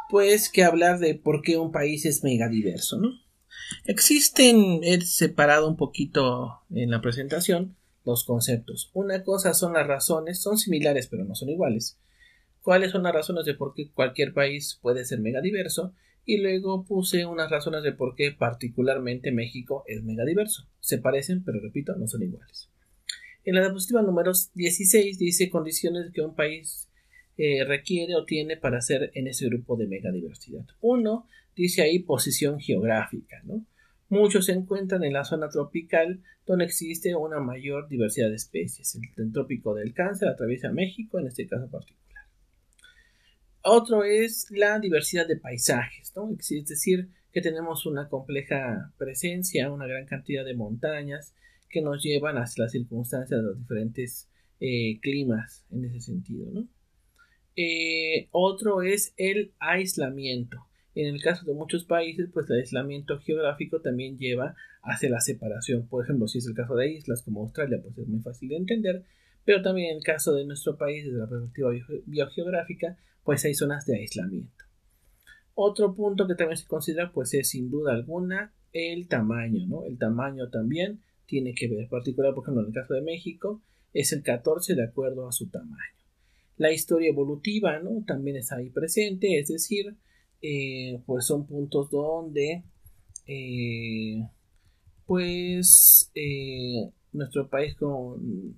pues 0.10 0.50
que 0.50 0.64
hablar 0.64 1.00
de 1.00 1.16
por 1.16 1.42
qué 1.42 1.58
un 1.58 1.72
país 1.72 2.06
es 2.06 2.24
megadiverso, 2.24 3.00
¿no? 3.00 3.10
Existen, 3.86 4.80
he 4.84 5.02
separado 5.02 5.68
un 5.68 5.78
poquito 5.78 6.62
en 6.70 6.90
la 6.92 7.02
presentación, 7.02 7.76
los 8.06 8.24
conceptos. 8.24 8.90
Una 8.94 9.24
cosa 9.24 9.54
son 9.54 9.74
las 9.74 9.88
razones, 9.88 10.42
son 10.42 10.58
similares 10.58 11.08
pero 11.08 11.26
no 11.26 11.36
son 11.36 11.50
iguales. 11.50 12.00
¿Cuáles 12.62 12.92
son 12.92 13.04
las 13.04 13.14
razones 13.14 13.46
de 13.46 13.54
por 13.54 13.74
qué 13.74 13.92
cualquier 13.92 14.34
país 14.34 14.80
puede 14.82 15.06
ser 15.06 15.20
megadiverso? 15.20 15.94
Y 16.26 16.38
luego 16.38 16.86
puse 16.86 17.26
unas 17.26 17.50
razones 17.50 17.84
de 17.84 17.94
por 17.94 18.16
qué 18.16 18.32
particularmente 18.32 19.32
México 19.32 19.84
es 19.88 20.04
megadiverso. 20.04 20.68
Se 20.80 21.00
parecen, 21.00 21.44
pero 21.44 21.60
repito, 21.60 21.96
no 21.96 22.08
son 22.08 22.22
iguales. 22.22 22.70
En 23.50 23.56
la 23.56 23.62
diapositiva 23.62 24.04
número 24.04 24.32
16 24.54 25.18
dice 25.18 25.50
condiciones 25.50 26.12
que 26.14 26.22
un 26.22 26.36
país 26.36 26.88
eh, 27.36 27.66
requiere 27.66 28.14
o 28.16 28.24
tiene 28.24 28.58
para 28.58 28.80
ser 28.80 29.10
en 29.16 29.26
ese 29.26 29.48
grupo 29.48 29.76
de 29.76 29.88
megadiversidad. 29.88 30.68
Uno, 30.82 31.26
dice 31.56 31.82
ahí 31.82 31.98
posición 31.98 32.60
geográfica, 32.60 33.42
¿no? 33.46 33.66
Muchos 34.08 34.46
se 34.46 34.52
encuentran 34.52 35.04
en 35.04 35.14
la 35.14 35.26
zona 35.26 35.50
tropical 35.50 36.22
donde 36.46 36.66
existe 36.66 37.16
una 37.16 37.40
mayor 37.40 37.90
diversidad 37.90 38.30
de 38.30 38.36
especies. 38.36 39.00
El 39.18 39.32
trópico 39.32 39.74
del 39.74 39.96
cáncer 39.96 40.28
atraviesa 40.28 40.72
México 40.72 41.18
en 41.18 41.26
este 41.26 41.48
caso 41.48 41.68
particular. 41.72 42.26
Otro 43.64 44.04
es 44.04 44.46
la 44.52 44.78
diversidad 44.78 45.28
de 45.28 45.38
paisajes, 45.38 46.14
¿no? 46.16 46.30
es 46.38 46.68
decir, 46.68 47.10
que 47.34 47.42
tenemos 47.42 47.88
una 47.88 48.10
compleja 48.10 48.94
presencia, 49.00 49.72
una 49.72 49.88
gran 49.88 50.06
cantidad 50.06 50.46
de 50.46 50.54
montañas 50.54 51.34
que 51.70 51.82
nos 51.82 52.04
llevan 52.04 52.38
hacia 52.38 52.64
las 52.64 52.72
circunstancias 52.72 53.40
de 53.40 53.46
los 53.46 53.60
diferentes 53.60 54.30
eh, 54.60 55.00
climas 55.02 55.66
en 55.72 55.86
ese 55.86 56.02
sentido. 56.02 56.52
¿no? 56.52 56.68
Eh, 57.56 58.28
otro 58.32 58.82
es 58.82 59.14
el 59.18 59.54
aislamiento. 59.60 60.66
En 60.96 61.08
el 61.14 61.22
caso 61.22 61.46
de 61.46 61.54
muchos 61.54 61.86
países, 61.86 62.30
pues 62.34 62.50
el 62.50 62.58
aislamiento 62.58 63.20
geográfico 63.20 63.82
también 63.82 64.18
lleva 64.18 64.56
hacia 64.82 65.10
la 65.10 65.22
separación. 65.22 65.88
Por 65.88 66.04
ejemplo, 66.04 66.28
si 66.28 66.40
es 66.40 66.48
el 66.48 66.56
caso 66.56 66.76
de 66.76 66.92
islas 66.92 67.22
como 67.22 67.42
Australia, 67.42 67.80
pues 67.82 67.98
es 67.98 68.08
muy 68.08 68.22
fácil 68.22 68.50
de 68.50 68.58
entender, 68.58 69.04
pero 69.46 69.62
también 69.62 69.92
en 69.92 69.98
el 69.98 70.04
caso 70.04 70.34
de 70.34 70.46
nuestro 70.46 70.78
país, 70.78 71.06
desde 71.06 71.18
la 71.18 71.30
perspectiva 71.30 71.72
biogeográfica, 72.06 72.98
pues 73.24 73.46
hay 73.46 73.54
zonas 73.54 73.86
de 73.86 73.98
aislamiento. 73.98 74.66
Otro 75.54 75.94
punto 75.94 76.28
que 76.28 76.36
también 76.36 76.58
se 76.58 76.68
considera, 76.68 77.12
pues 77.12 77.34
es 77.34 77.50
sin 77.50 77.70
duda 77.70 77.94
alguna 77.94 78.54
el 78.72 79.08
tamaño, 79.08 79.66
¿no? 79.68 79.86
El 79.86 79.98
tamaño 79.98 80.50
también 80.50 81.02
tiene 81.30 81.54
que 81.54 81.68
ver, 81.68 81.82
en 81.82 81.90
particular, 81.90 82.34
por 82.34 82.44
ejemplo, 82.44 82.64
en 82.64 82.70
el 82.70 82.74
caso 82.74 82.96
de 82.96 83.02
México, 83.02 83.62
es 83.94 84.12
el 84.12 84.24
14 84.24 84.76
de 84.76 84.84
acuerdo 84.84 85.28
a 85.28 85.32
su 85.32 85.48
tamaño. 85.50 85.78
La 86.58 86.72
historia 86.72 87.10
evolutiva 87.10 87.80
¿no? 87.80 88.04
también 88.06 88.36
está 88.36 88.58
ahí 88.58 88.70
presente, 88.70 89.40
es 89.40 89.48
decir, 89.48 89.96
eh, 90.42 91.02
pues 91.06 91.26
son 91.26 91.46
puntos 91.46 91.90
donde 91.92 92.64
eh, 93.28 94.28
pues 95.06 96.12
eh, 96.16 96.90
nuestro 97.14 97.50
país 97.50 97.76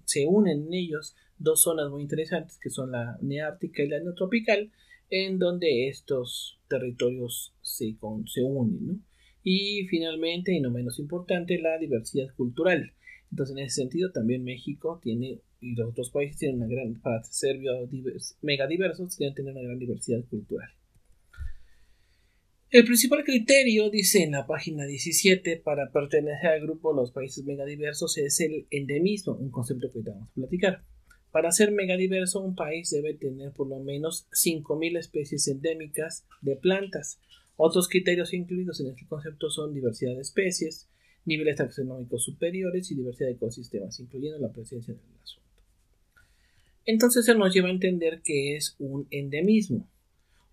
se 0.05 0.25
unen 0.25 0.67
en 0.67 0.73
ellos 0.73 1.15
dos 1.37 1.61
zonas 1.61 1.89
muy 1.89 2.03
interesantes 2.03 2.57
que 2.57 2.69
son 2.69 2.91
la 2.91 3.17
neártica 3.21 3.83
y 3.83 3.87
la 3.87 3.99
neotropical 3.99 4.71
en 5.09 5.39
donde 5.39 5.87
estos 5.87 6.59
territorios 6.67 7.53
se, 7.61 7.95
se 8.27 8.43
unen 8.43 9.03
y 9.43 9.87
finalmente 9.87 10.53
y 10.53 10.59
no 10.59 10.71
menos 10.71 10.99
importante 10.99 11.59
la 11.59 11.77
diversidad 11.77 12.33
cultural 12.35 12.93
entonces 13.31 13.55
en 13.55 13.63
ese 13.63 13.81
sentido 13.81 14.11
también 14.11 14.43
México 14.43 14.99
tiene 15.01 15.39
y 15.59 15.75
los 15.75 15.89
otros 15.89 16.09
países 16.09 16.37
tienen 16.37 16.57
una 16.57 16.67
gran 16.67 16.95
para 17.01 17.23
ser 17.23 17.59
mega 18.41 18.67
diversos 18.67 19.15
tienen 19.17 19.35
tener 19.35 19.53
una 19.53 19.63
gran 19.63 19.79
diversidad 19.79 20.23
cultural 20.29 20.69
el 22.71 22.85
principal 22.85 23.25
criterio, 23.25 23.89
dice 23.89 24.23
en 24.23 24.31
la 24.31 24.47
página 24.47 24.85
17, 24.85 25.57
para 25.57 25.91
pertenecer 25.91 26.51
al 26.51 26.61
grupo 26.61 26.93
de 26.93 27.01
los 27.01 27.11
países 27.11 27.43
megadiversos 27.43 28.17
es 28.17 28.39
el 28.39 28.65
endemismo, 28.71 29.33
un 29.33 29.51
concepto 29.51 29.91
que 29.91 29.99
vamos 29.99 30.29
a 30.29 30.33
platicar. 30.33 30.81
Para 31.31 31.51
ser 31.51 31.73
megadiverso, 31.73 32.39
un 32.39 32.55
país 32.55 32.89
debe 32.89 33.13
tener 33.13 33.51
por 33.51 33.67
lo 33.67 33.79
menos 33.79 34.25
5.000 34.31 34.97
especies 34.97 35.49
endémicas 35.49 36.25
de 36.39 36.55
plantas. 36.55 37.19
Otros 37.63 37.87
criterios 37.87 38.33
incluidos 38.33 38.79
en 38.79 38.87
este 38.87 39.05
concepto 39.05 39.51
son 39.51 39.71
diversidad 39.71 40.15
de 40.15 40.21
especies, 40.21 40.89
niveles 41.25 41.57
taxonómicos 41.57 42.23
superiores 42.23 42.89
y 42.89 42.95
diversidad 42.95 43.27
de 43.27 43.35
ecosistemas, 43.35 43.99
incluyendo 43.99 44.39
la 44.39 44.51
presencia 44.51 44.95
del 44.95 45.03
asunto. 45.21 45.61
Entonces 46.85 47.23
se 47.23 47.35
nos 47.35 47.53
lleva 47.53 47.67
a 47.67 47.71
entender 47.71 48.23
que 48.23 48.55
es 48.55 48.75
un 48.79 49.05
endemismo. 49.11 49.87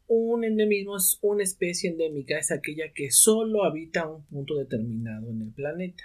Un 0.06 0.44
endemismo 0.44 0.98
es 0.98 1.18
una 1.22 1.44
especie 1.44 1.88
endémica, 1.88 2.38
es 2.38 2.50
aquella 2.50 2.92
que 2.92 3.10
solo 3.10 3.64
habita 3.64 4.06
un 4.06 4.26
punto 4.26 4.56
determinado 4.56 5.30
en 5.30 5.40
el 5.40 5.52
planeta. 5.52 6.04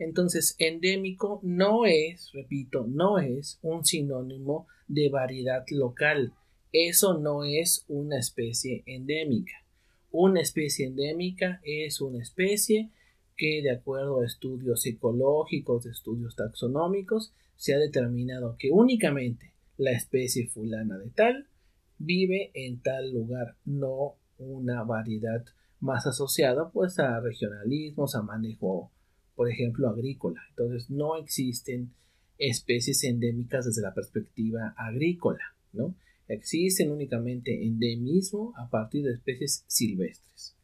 Entonces, 0.00 0.56
endémico 0.58 1.38
no 1.44 1.86
es, 1.86 2.32
repito, 2.32 2.84
no 2.88 3.20
es 3.20 3.60
un 3.62 3.84
sinónimo 3.84 4.66
de 4.88 5.08
variedad 5.08 5.64
local. 5.70 6.32
Eso 6.72 7.16
no 7.16 7.44
es 7.44 7.84
una 7.86 8.18
especie 8.18 8.82
endémica. 8.86 9.52
Una 10.10 10.40
especie 10.40 10.86
endémica 10.86 11.60
es 11.64 12.00
una 12.00 12.22
especie 12.22 12.90
que, 13.36 13.62
de 13.62 13.70
acuerdo 13.70 14.20
a 14.20 14.26
estudios 14.26 14.84
ecológicos, 14.86 15.86
estudios 15.86 16.36
taxonómicos, 16.36 17.32
se 17.56 17.74
ha 17.74 17.78
determinado 17.78 18.56
que 18.58 18.70
únicamente 18.70 19.52
la 19.76 19.92
especie 19.92 20.48
fulana 20.48 20.98
de 20.98 21.10
tal 21.10 21.48
vive 21.98 22.50
en 22.54 22.80
tal 22.80 23.12
lugar, 23.12 23.56
no 23.64 24.16
una 24.38 24.82
variedad 24.84 25.44
más 25.80 26.06
asociada 26.06 26.70
pues 26.70 26.98
a 26.98 27.20
regionalismos, 27.20 28.14
a 28.14 28.22
manejo, 28.22 28.90
por 29.34 29.50
ejemplo, 29.50 29.88
agrícola. 29.88 30.40
Entonces 30.50 30.90
no 30.90 31.16
existen 31.16 31.92
especies 32.38 33.04
endémicas 33.04 33.64
desde 33.64 33.82
la 33.82 33.94
perspectiva 33.94 34.74
agrícola, 34.76 35.54
¿no? 35.72 35.94
Existen 36.28 36.90
únicamente 36.90 37.64
endemismo 37.64 38.52
a 38.56 38.68
partir 38.68 39.04
de 39.04 39.12
especies 39.12 39.64
silvestres. 39.68 40.56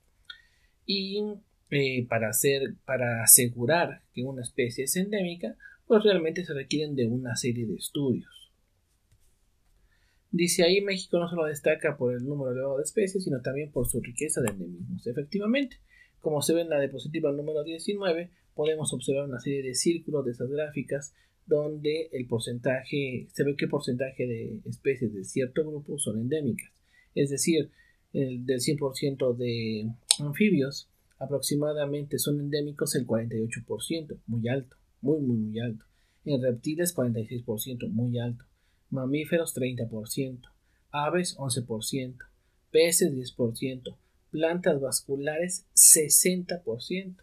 Y 0.86 1.22
eh, 1.70 2.06
para, 2.08 2.28
hacer, 2.28 2.74
para 2.84 3.22
asegurar 3.22 4.02
que 4.12 4.22
una 4.22 4.42
especie 4.42 4.84
es 4.84 4.96
endémica, 4.96 5.56
pues 5.86 6.02
realmente 6.02 6.44
se 6.44 6.54
requieren 6.54 6.96
de 6.96 7.06
una 7.06 7.36
serie 7.36 7.66
de 7.66 7.76
estudios. 7.76 8.52
Dice 10.30 10.64
ahí 10.64 10.80
México 10.80 11.18
no 11.18 11.28
solo 11.28 11.44
destaca 11.44 11.96
por 11.96 12.14
el 12.14 12.24
número 12.24 12.52
elevado 12.52 12.78
de 12.78 12.84
especies, 12.84 13.24
sino 13.24 13.42
también 13.42 13.70
por 13.70 13.86
su 13.86 14.00
riqueza 14.00 14.40
de 14.40 14.50
endemismos. 14.50 15.06
Efectivamente, 15.06 15.76
como 16.20 16.40
se 16.40 16.54
ve 16.54 16.62
en 16.62 16.70
la 16.70 16.80
diapositiva 16.80 17.30
número 17.32 17.62
19, 17.62 18.30
podemos 18.54 18.92
observar 18.94 19.28
una 19.28 19.40
serie 19.40 19.62
de 19.62 19.74
círculos 19.74 20.24
de 20.24 20.32
esas 20.32 20.48
gráficas 20.48 21.14
donde 21.46 22.08
el 22.12 22.26
porcentaje, 22.26 23.28
se 23.32 23.44
ve 23.44 23.56
qué 23.56 23.68
porcentaje 23.68 24.26
de 24.26 24.60
especies 24.66 25.12
de 25.12 25.24
cierto 25.24 25.62
grupo 25.68 25.98
son 25.98 26.20
endémicas. 26.20 26.70
Es 27.14 27.30
decir, 27.30 27.70
el 28.12 28.44
del 28.46 28.60
100% 28.60 29.36
de 29.36 29.90
anfibios, 30.20 30.88
aproximadamente 31.18 32.18
son 32.18 32.40
endémicos 32.40 32.94
el 32.94 33.06
48%, 33.06 34.20
muy 34.26 34.48
alto, 34.48 34.76
muy, 35.00 35.20
muy, 35.20 35.36
muy 35.36 35.60
alto. 35.60 35.84
En 36.24 36.42
reptiles, 36.42 36.94
46%, 36.94 37.88
muy 37.88 38.18
alto 38.18 38.44
mamíferos 38.92 39.56
30%, 39.56 40.42
aves 40.90 41.36
11%, 41.38 42.16
peces 42.70 43.12
10%, 43.12 43.96
plantas 44.30 44.80
vasculares 44.80 45.66
60%. 45.74 47.16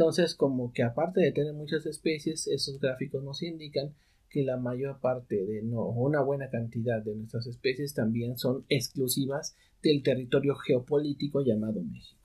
Entonces, 0.00 0.34
como 0.34 0.72
que 0.72 0.82
aparte 0.82 1.20
de 1.20 1.30
tener 1.30 1.52
muchas 1.52 1.84
especies, 1.84 2.46
esos 2.46 2.80
gráficos 2.80 3.22
nos 3.22 3.42
indican 3.42 3.94
que 4.30 4.42
la 4.44 4.56
mayor 4.56 4.98
parte 4.98 5.44
de 5.44 5.60
no, 5.62 5.90
una 5.90 6.22
buena 6.22 6.48
cantidad 6.48 7.02
de 7.02 7.14
nuestras 7.14 7.46
especies 7.46 7.92
también 7.92 8.38
son 8.38 8.64
exclusivas 8.70 9.54
del 9.82 10.02
territorio 10.02 10.54
geopolítico 10.54 11.42
llamado 11.42 11.82
México. 11.82 12.18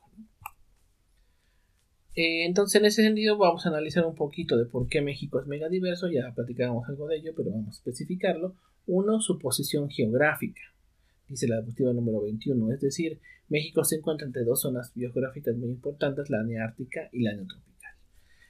Eh, 2.15 2.45
entonces, 2.45 2.79
en 2.79 2.85
ese 2.85 3.03
sentido, 3.03 3.37
vamos 3.37 3.65
a 3.65 3.69
analizar 3.69 4.05
un 4.05 4.15
poquito 4.15 4.55
de 4.55 4.67
por 4.67 4.87
qué 4.87 5.01
México 5.01 5.41
es 5.41 5.45
megadiverso. 5.45 6.07
Ya 6.07 6.31
platicamos 6.33 6.87
algo 6.87 7.07
de 7.07 7.17
ello, 7.17 7.33
pero 7.35 7.51
vamos 7.51 7.67
a 7.67 7.79
especificarlo. 7.79 8.55
Uno, 8.85 9.19
su 9.19 9.37
posición 9.37 9.89
geográfica, 9.89 10.61
dice 11.27 11.47
la 11.47 11.55
diapositiva 11.55 11.93
número 11.93 12.21
21, 12.21 12.71
es 12.73 12.81
decir, 12.81 13.19
México 13.47 13.83
se 13.83 13.97
encuentra 13.97 14.25
entre 14.25 14.43
dos 14.43 14.61
zonas 14.61 14.91
geográficas 14.93 15.55
muy 15.55 15.69
importantes, 15.69 16.29
la 16.29 16.43
neártica 16.43 17.09
y 17.11 17.21
la 17.21 17.33
neotropical. 17.33 17.93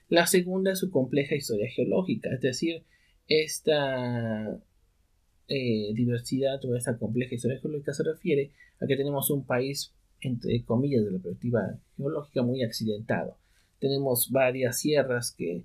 La 0.09 0.27
segunda 0.27 0.71
es 0.71 0.79
su 0.79 0.91
compleja 0.91 1.35
historia 1.35 1.69
geológica, 1.69 2.29
es 2.33 2.41
decir, 2.41 2.83
esta 3.27 4.59
eh, 5.47 5.91
diversidad 5.93 6.63
o 6.65 6.75
esta 6.75 6.97
compleja 6.97 7.35
historia 7.35 7.59
geológica 7.59 7.93
se 7.93 8.03
refiere 8.03 8.51
a 8.79 8.87
que 8.87 8.95
tenemos 8.95 9.29
un 9.29 9.45
país, 9.45 9.93
entre 10.21 10.63
comillas, 10.63 11.03
de 11.03 11.11
la 11.11 11.19
perspectiva 11.19 11.79
geológica 11.97 12.43
muy 12.43 12.63
accidentado. 12.63 13.37
Tenemos 13.79 14.31
varias 14.31 14.79
sierras 14.79 15.31
que 15.31 15.63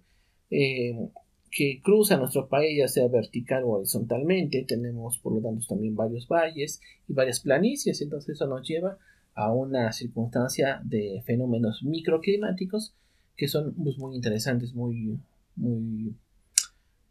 eh, 0.51 1.09
que 1.51 1.81
cruza 1.83 2.17
nuestro 2.17 2.49
país, 2.49 2.79
ya 2.79 2.89
sea 2.89 3.09
vertical 3.09 3.65
o 3.65 3.71
horizontalmente. 3.71 4.65
Tenemos, 4.67 5.19
por 5.19 5.35
lo 5.35 5.41
tanto, 5.41 5.67
también 5.69 5.97
varios 5.97 6.29
valles 6.29 6.81
y 7.09 7.13
varias 7.13 7.41
planicies. 7.41 8.01
Entonces, 8.01 8.37
eso 8.37 8.47
nos 8.47 8.67
lleva 8.67 8.99
a 9.35 9.53
una 9.53 9.93
circunstancia 9.93 10.81
de 10.85 11.23
fenómenos 11.25 11.83
microclimáticos 11.83 12.95
que 13.37 13.49
son 13.49 13.75
pues, 13.75 13.99
muy 13.99 14.15
interesantes, 14.15 14.75
muy, 14.75 15.19
muy, 15.57 16.15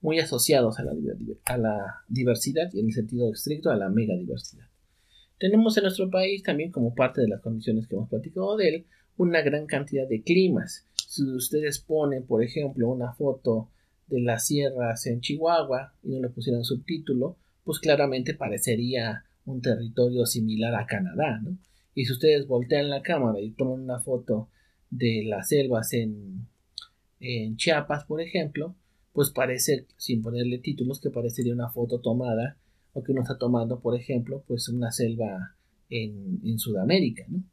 muy 0.02 0.20
asociados 0.20 0.80
a 0.80 0.84
la, 0.84 0.94
a 1.46 1.58
la 1.58 2.04
diversidad 2.08 2.70
y 2.72 2.80
en 2.80 2.88
el 2.88 2.94
sentido 2.94 3.32
estricto 3.32 3.72
a 3.72 3.76
la 3.76 3.90
megadiversidad. 3.90 4.68
Tenemos 5.40 5.76
en 5.78 5.84
nuestro 5.84 6.10
país 6.10 6.44
también, 6.44 6.72
como 6.72 6.94
parte 6.94 7.22
de 7.22 7.30
las 7.30 7.42
condiciones 7.42 7.88
que 7.88 7.96
hemos 7.96 8.10
platicado 8.10 8.58
de 8.58 8.70
él, 8.70 8.86
una 9.18 9.42
gran 9.42 9.66
cantidad 9.66 10.08
de 10.08 10.22
climas. 10.22 10.86
Si 11.08 11.24
ustedes 11.24 11.80
ponen, 11.80 12.26
por 12.26 12.44
ejemplo, 12.44 12.90
una 12.90 13.14
foto 13.14 13.70
de 14.10 14.22
las 14.22 14.46
sierras 14.46 15.06
en 15.06 15.22
Chihuahua 15.22 15.94
y 16.04 16.10
no 16.10 16.22
le 16.22 16.30
pusieran 16.30 16.64
subtítulo, 16.64 17.38
pues 17.64 17.80
claramente 17.80 18.34
parecería 18.34 19.26
un 19.46 19.62
territorio 19.62 20.26
similar 20.26 20.76
a 20.76 20.86
Canadá, 20.86 21.40
¿no? 21.42 21.58
Y 21.96 22.06
si 22.06 22.14
ustedes 22.14 22.48
voltean 22.48 22.90
la 22.90 23.02
cámara 23.02 23.40
y 23.40 23.52
toman 23.52 23.82
una 23.82 24.00
foto 24.00 24.50
de 24.90 25.24
las 25.26 25.50
selvas 25.50 25.94
en, 25.94 26.48
en 27.20 27.58
Chiapas, 27.58 28.06
por 28.06 28.22
ejemplo, 28.22 28.76
pues 29.12 29.32
parece, 29.32 29.86
sin 29.98 30.22
ponerle 30.22 30.60
títulos, 30.60 31.02
que 31.02 31.10
parecería 31.10 31.54
una 31.54 31.70
foto 31.70 32.00
tomada 32.00 32.58
o 32.94 33.04
que 33.04 33.12
uno 33.12 33.22
está 33.22 33.38
tomando, 33.38 33.80
por 33.80 33.96
ejemplo, 33.96 34.44
pues 34.48 34.70
una 34.70 34.92
selva 34.92 35.56
en, 35.90 36.40
en 36.44 36.60
Sudamérica, 36.60 37.26
¿no? 37.28 37.44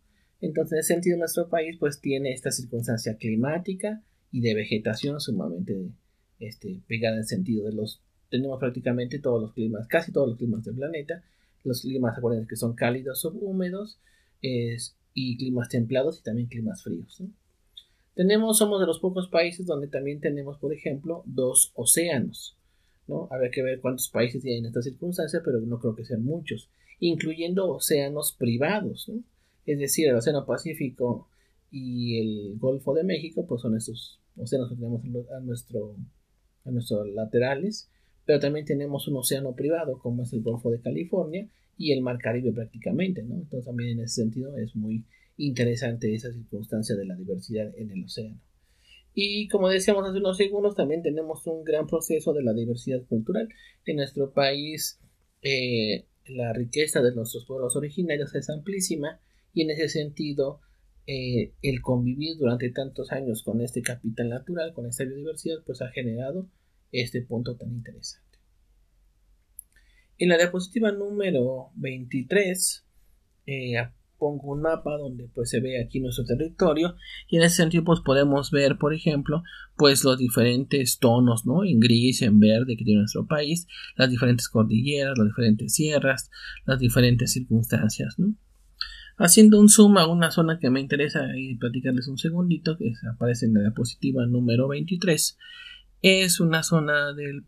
Entonces, 0.41 0.73
en 0.73 0.79
ese 0.79 0.95
sentido, 0.95 1.19
nuestro 1.19 1.49
país 1.49 1.77
pues 1.79 2.01
tiene 2.01 2.33
esta 2.33 2.51
circunstancia 2.51 3.17
climática 3.17 4.03
y 4.31 4.43
de 4.43 4.55
vegetación 4.55 5.21
sumamente 5.21 5.75
este, 6.39 6.81
pegada 6.87 7.15
en 7.15 7.21
el 7.21 7.27
sentido 7.27 7.65
de 7.65 7.73
los 7.73 8.03
tenemos 8.31 8.59
prácticamente 8.59 9.19
todos 9.19 9.41
los 9.41 9.53
climas, 9.53 9.87
casi 9.87 10.13
todos 10.13 10.29
los 10.29 10.37
climas 10.37 10.65
del 10.65 10.75
planeta, 10.75 11.23
los 11.65 11.83
climas 11.83 12.17
acuérdense 12.17 12.49
que 12.49 12.57
son 12.57 12.75
cálidos 12.75 13.25
o 13.25 13.31
húmedos 13.31 13.99
y 14.41 15.37
climas 15.39 15.69
templados 15.69 16.21
y 16.21 16.23
también 16.23 16.49
climas 16.49 16.83
fríos. 16.83 17.23
Tenemos, 18.15 18.59
somos 18.59 18.81
de 18.81 18.87
los 18.87 19.01
pocos 19.01 19.29
países 19.29 19.67
donde 19.67 19.89
también 19.89 20.21
tenemos, 20.21 20.59
por 20.59 20.73
ejemplo, 20.73 21.23
dos 21.27 21.73
océanos. 21.75 22.57
¿no? 23.07 23.29
Habría 23.31 23.51
que 23.51 23.63
ver 23.63 23.81
cuántos 23.81 24.09
países 24.09 24.43
tienen 24.43 24.67
esta 24.67 24.83
circunstancia, 24.83 25.41
pero 25.45 25.61
no 25.61 25.79
creo 25.79 25.95
que 25.95 26.05
sean 26.05 26.25
muchos, 26.25 26.71
incluyendo 26.99 27.69
océanos 27.69 28.33
privados. 28.33 29.11
Es 29.67 29.79
decir, 29.79 30.09
el 30.09 30.17
Océano 30.17 30.47
Pacífico 30.47 31.29
y 31.71 32.21
el 32.21 32.59
Golfo 32.59 32.95
de 32.95 33.05
México, 33.05 33.47
pues 33.47 33.63
son 33.63 33.77
estos 33.77 34.21
océanos 34.37 34.69
que 34.69 34.77
tenemos 34.77 35.03
a 35.31 35.41
nuestro 35.41 35.97
nuestros 36.71 37.09
laterales, 37.09 37.91
pero 38.25 38.41
también 38.41 38.67
tenemos 38.67 39.09
un 39.09 39.17
océano 39.17 39.55
privado 39.55 39.99
como 39.99 40.23
es 40.23 40.33
el 40.33 40.43
Golfo 40.43 40.71
de 40.71 40.81
California 40.81 41.49
y 41.79 41.93
el 41.93 42.03
Mar 42.03 42.19
Caribe 42.19 42.53
prácticamente, 42.53 43.23
¿no? 43.23 43.35
Entonces 43.35 43.67
también 43.67 43.91
en 43.91 44.05
ese 44.05 44.23
sentido 44.23 44.57
es 44.57 44.75
muy 44.75 45.05
interesante 45.37 46.15
esa 46.15 46.33
circunstancia 46.33 46.97
de 46.97 47.05
la 47.05 47.15
diversidad 47.15 47.73
en 47.77 47.91
el 47.91 48.05
océano. 48.05 48.41
Y 49.15 49.49
como 49.49 49.69
decíamos 49.69 50.09
hace 50.09 50.19
unos 50.19 50.37
segundos, 50.37 50.75
también 50.75 51.03
tenemos 51.03 51.47
un 51.47 51.65
gran 51.65 51.87
proceso 51.87 52.35
de 52.35 52.43
la 52.43 52.53
diversidad 52.53 53.03
cultural. 53.07 53.49
En 53.87 53.97
nuestro 53.97 54.33
país 54.33 55.01
eh, 55.43 56.07
la 56.27 56.53
riqueza 56.53 57.01
de 57.03 57.15
nuestros 57.15 57.47
pueblos 57.47 57.77
originarios 57.77 58.35
es 58.35 58.51
amplísima 58.51 59.21
y 59.53 59.63
en 59.63 59.71
ese 59.71 59.89
sentido 59.89 60.61
eh, 61.07 61.55
el 61.63 61.81
convivir 61.83 62.37
durante 62.37 62.71
tantos 62.71 63.13
años 63.13 63.43
con 63.43 63.61
este 63.61 63.83
capital 63.83 64.29
natural, 64.29 64.73
con 64.75 64.87
esta 64.87 65.05
biodiversidad, 65.05 65.59
pues 65.65 65.83
ha 65.83 65.89
generado 65.91 66.49
este 66.93 67.23
punto 67.23 67.57
tan 67.57 67.73
interesante. 67.73 68.39
En 70.19 70.31
la 70.31 70.39
diapositiva 70.39 70.93
número 70.93 71.71
23 71.77 72.87
eh, 73.47 73.75
pongo 74.19 74.53
un 74.53 74.63
mapa 74.63 74.97
donde 74.97 75.29
pues 75.35 75.51
se 75.51 75.61
ve 75.61 75.81
aquí 75.81 76.01
nuestro 76.01 76.25
territorio 76.25 76.97
y 77.29 77.37
en 77.37 77.43
ese 77.43 77.57
sentido 77.57 77.85
pues 77.85 78.01
podemos 78.01 78.51
ver 78.51 78.79
por 78.79 78.95
ejemplo 78.95 79.43
pues 79.77 80.05
los 80.05 80.19
diferentes 80.19 80.99
tonos 80.99 81.45
no 81.45 81.65
en 81.65 81.81
gris 81.81 82.23
en 82.23 82.41
verde 82.41 82.77
que 82.77 82.85
tiene 82.85 83.01
nuestro 83.01 83.27
país 83.27 83.67
las 83.97 84.11
diferentes 84.11 84.49
cordilleras 84.49 85.19
las 85.19 85.27
diferentes 85.27 85.75
sierras 85.75 86.31
las 86.65 86.79
diferentes 86.79 87.33
circunstancias 87.33 88.15
¿no? 88.19 88.35
Haciendo 89.17 89.61
un 89.61 89.69
zoom 89.69 89.99
a 89.99 90.07
una 90.07 90.31
zona 90.31 90.59
que 90.59 90.71
me 90.71 90.81
interesa 90.81 91.27
y 91.37 91.57
platicarles 91.57 92.09
un 92.09 92.19
segundito 92.19 92.77
que 92.77 92.93
aparece 93.13 93.47
en 93.47 93.55
la 93.55 93.61
diapositiva 93.61 94.27
número 94.27 94.69
23 94.69 95.39
es 96.03 96.41
una 96.41 96.63
zona 96.63 97.13
del, 97.13 97.45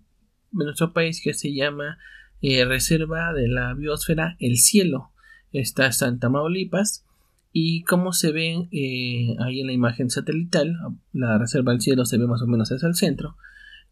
de 0.52 0.64
nuestro 0.64 0.92
país 0.92 1.20
que 1.22 1.34
se 1.34 1.52
llama 1.52 1.98
eh, 2.40 2.64
Reserva 2.64 3.32
de 3.32 3.48
la 3.48 3.74
Biosfera 3.74 4.36
El 4.40 4.56
Cielo. 4.56 5.12
Está 5.52 5.92
Santa 5.92 6.28
Maulipas. 6.28 7.04
Y 7.52 7.82
como 7.84 8.12
se 8.12 8.30
ve 8.30 8.68
eh, 8.72 9.36
ahí 9.40 9.60
en 9.60 9.66
la 9.66 9.72
imagen 9.72 10.10
satelital, 10.10 10.76
la 11.12 11.38
Reserva 11.38 11.72
del 11.72 11.80
Cielo 11.80 12.04
se 12.04 12.18
ve 12.18 12.26
más 12.26 12.42
o 12.42 12.46
menos 12.46 12.70
hacia 12.70 12.88
el 12.88 12.94
centro. 12.94 13.36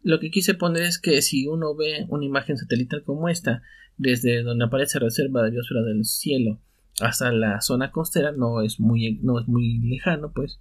Lo 0.03 0.19
que 0.19 0.31
quise 0.31 0.53
poner 0.53 0.83
es 0.83 0.99
que 0.99 1.21
si 1.21 1.47
uno 1.47 1.75
ve 1.75 2.05
una 2.09 2.25
imagen 2.25 2.57
satelital 2.57 3.03
como 3.03 3.29
esta, 3.29 3.63
desde 3.97 4.43
donde 4.43 4.65
aparece 4.65 4.99
Reserva 4.99 5.43
de 5.43 5.51
Biosfera 5.51 5.81
del 5.81 6.05
Cielo 6.05 6.61
hasta 6.99 7.31
la 7.31 7.61
zona 7.61 7.91
costera, 7.91 8.31
no 8.31 8.61
es 8.61 8.79
muy, 8.79 9.19
no 9.21 9.39
es 9.39 9.47
muy 9.47 9.79
lejano, 9.79 10.31
pues. 10.33 10.59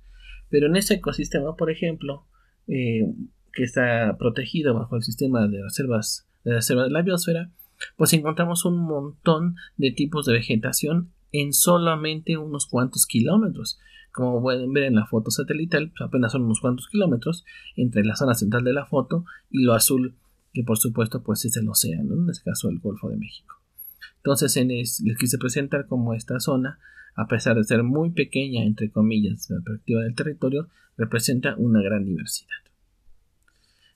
Pero 0.49 0.67
en 0.67 0.77
ese 0.77 0.95
ecosistema, 0.95 1.57
por 1.57 1.71
ejemplo, 1.71 2.27
eh, 2.69 3.13
que 3.53 3.65
está 3.65 4.17
protegido 4.19 4.75
bajo 4.75 4.97
el 4.97 5.03
sistema 5.03 5.49
de 5.49 5.63
reservas 5.63 6.29
de 6.45 6.53
la 6.53 6.57
reserva 6.59 6.85
de 6.85 6.91
la 6.91 7.03
biosfera, 7.03 7.51
pues 7.97 8.13
encontramos 8.13 8.65
un 8.65 8.79
montón 8.79 9.57
de 9.77 9.91
tipos 9.91 10.27
de 10.27 10.35
vegetación 10.35 11.11
en 11.33 11.53
solamente 11.53 12.37
unos 12.37 12.67
cuantos 12.67 13.07
kilómetros. 13.07 13.79
Como 14.13 14.41
pueden 14.41 14.73
ver 14.73 14.85
en 14.85 14.95
la 14.95 15.07
foto 15.07 15.31
satelital, 15.31 15.91
pues 15.91 16.09
apenas 16.09 16.33
son 16.33 16.45
unos 16.45 16.61
cuantos 16.61 16.89
kilómetros 16.89 17.45
entre 17.77 18.05
la 18.05 18.17
zona 18.17 18.35
central 18.35 18.65
de 18.65 18.73
la 18.73 18.87
foto 18.87 19.25
y 19.51 19.63
lo 19.63 19.75
azul, 19.75 20.15
que 20.53 20.63
por 20.63 20.79
supuesto 20.79 21.23
pues 21.23 21.45
es 21.45 21.57
el 21.57 21.69
océano, 21.69 22.15
en 22.15 22.31
este 22.31 22.45
caso 22.45 22.71
el 22.71 22.79
Golfo 22.79 23.11
de 23.11 23.17
México. 23.17 23.56
Entonces 24.27 24.57
les 24.57 25.19
quise 25.21 25.39
presentar 25.39 25.87
como 25.87 26.13
esta 26.13 26.41
zona, 26.41 26.81
a 27.15 27.29
pesar 27.29 27.55
de 27.55 27.63
ser 27.63 27.85
muy 27.85 28.11
pequeña, 28.11 28.65
entre 28.65 28.91
comillas, 28.91 29.49
la 29.51 29.61
perspectiva 29.61 30.03
del 30.03 30.17
territorio, 30.17 30.67
representa 30.97 31.55
una 31.57 31.81
gran 31.81 32.05
diversidad. 32.05 32.57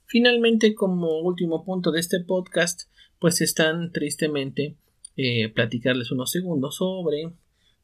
Finalmente, 0.05 0.73
como 0.73 1.19
último 1.19 1.65
punto 1.65 1.91
de 1.91 1.99
este 1.99 2.21
podcast, 2.21 2.83
pues 3.19 3.41
están 3.41 3.91
tristemente 3.91 4.77
eh, 5.17 5.49
platicarles 5.49 6.11
unos 6.11 6.31
segundos 6.31 6.77
sobre 6.77 7.33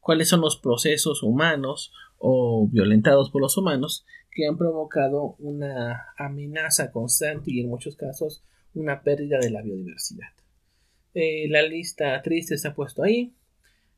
cuáles 0.00 0.30
son 0.30 0.40
los 0.40 0.56
procesos 0.56 1.22
humanos 1.22 1.92
o 2.16 2.66
violentados 2.66 3.28
por 3.28 3.42
los 3.42 3.58
humanos 3.58 4.06
que 4.30 4.46
han 4.46 4.56
provocado 4.56 5.36
una 5.38 6.14
amenaza 6.16 6.92
constante 6.92 7.50
y 7.50 7.60
en 7.60 7.68
muchos 7.68 7.94
casos 7.96 8.42
una 8.72 9.02
pérdida 9.02 9.38
de 9.38 9.50
la 9.50 9.60
biodiversidad. 9.60 10.28
Eh, 11.20 11.48
la 11.48 11.62
lista 11.62 12.22
triste 12.22 12.56
se 12.56 12.68
ha 12.68 12.74
puesto 12.76 13.02
ahí. 13.02 13.34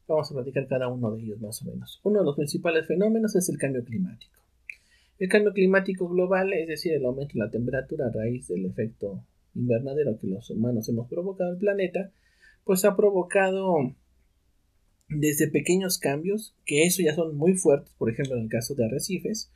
Vamos 0.09 0.31
a 0.31 0.35
platicar 0.35 0.67
cada 0.67 0.89
uno 0.89 1.11
de 1.11 1.21
ellos 1.21 1.39
más 1.39 1.61
o 1.61 1.67
menos. 1.67 2.01
Uno 2.03 2.21
de 2.21 2.25
los 2.25 2.35
principales 2.35 2.87
fenómenos 2.87 3.37
es 3.37 3.47
el 3.51 3.59
cambio 3.59 3.85
climático. 3.85 4.41
El 5.19 5.29
cambio 5.29 5.53
climático 5.53 6.09
global, 6.09 6.51
es 6.55 6.67
decir, 6.67 6.95
el 6.95 7.05
aumento 7.05 7.35
de 7.35 7.41
la 7.41 7.51
temperatura 7.51 8.07
a 8.07 8.11
raíz 8.11 8.49
del 8.49 8.65
efecto 8.65 9.23
invernadero 9.55 10.19
que 10.19 10.29
los 10.29 10.49
humanos 10.49 10.89
hemos 10.89 11.11
provocado 11.11 11.51
al 11.51 11.59
planeta, 11.59 12.11
pues 12.65 12.87
ha 12.87 12.97
provocado 12.97 13.95
desde 15.11 15.49
pequeños 15.49 15.99
cambios, 15.99 16.55
que 16.65 16.85
eso 16.85 17.03
ya 17.03 17.15
son 17.15 17.37
muy 17.37 17.53
fuertes, 17.53 17.93
por 17.99 18.09
ejemplo 18.09 18.37
en 18.37 18.45
el 18.45 18.49
caso 18.49 18.75
de 18.75 18.87
arrecifes, 18.87 19.53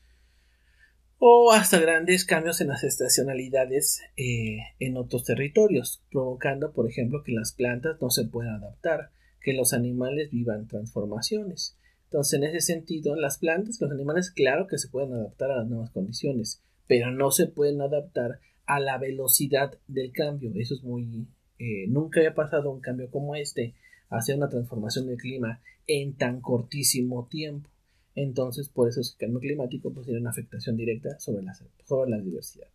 o 1.18 1.52
hasta 1.52 1.78
grandes 1.78 2.24
cambios 2.24 2.60
en 2.60 2.68
las 2.68 2.84
estacionalidades 2.84 4.02
eh, 4.16 4.58
en 4.78 4.96
otros 4.96 5.24
territorios, 5.24 6.02
provocando, 6.10 6.72
por 6.72 6.88
ejemplo, 6.88 7.22
que 7.22 7.32
las 7.32 7.52
plantas 7.52 7.96
no 8.00 8.10
se 8.10 8.24
puedan 8.24 8.56
adaptar, 8.56 9.10
que 9.40 9.52
los 9.52 9.72
animales 9.72 10.30
vivan 10.30 10.66
transformaciones. 10.66 11.76
Entonces, 12.04 12.38
en 12.38 12.44
ese 12.44 12.60
sentido, 12.60 13.16
las 13.16 13.38
plantas, 13.38 13.80
los 13.80 13.90
animales, 13.90 14.30
claro 14.30 14.66
que 14.66 14.78
se 14.78 14.88
pueden 14.88 15.12
adaptar 15.12 15.50
a 15.50 15.56
las 15.58 15.68
nuevas 15.68 15.90
condiciones, 15.90 16.62
pero 16.86 17.10
no 17.10 17.30
se 17.30 17.46
pueden 17.46 17.80
adaptar 17.80 18.40
a 18.66 18.80
la 18.80 18.98
velocidad 18.98 19.78
del 19.88 20.12
cambio. 20.12 20.52
Eso 20.54 20.74
es 20.74 20.82
muy... 20.82 21.26
Eh, 21.58 21.86
nunca 21.88 22.20
había 22.20 22.34
pasado 22.34 22.70
un 22.70 22.80
cambio 22.80 23.10
como 23.10 23.34
este, 23.36 23.74
hacer 24.10 24.36
una 24.36 24.48
transformación 24.48 25.06
del 25.06 25.16
clima 25.16 25.60
en 25.86 26.14
tan 26.16 26.40
cortísimo 26.40 27.26
tiempo. 27.28 27.68
Entonces, 28.14 28.68
por 28.68 28.88
eso 28.88 29.00
es 29.00 29.12
el 29.12 29.18
cambio 29.18 29.40
climático 29.40 29.92
pues, 29.92 30.06
tiene 30.06 30.20
una 30.20 30.30
afectación 30.30 30.76
directa 30.76 31.18
sobre 31.18 31.42
la, 31.42 31.52
sobre 31.86 32.10
la 32.10 32.18
diversidad. 32.18 32.68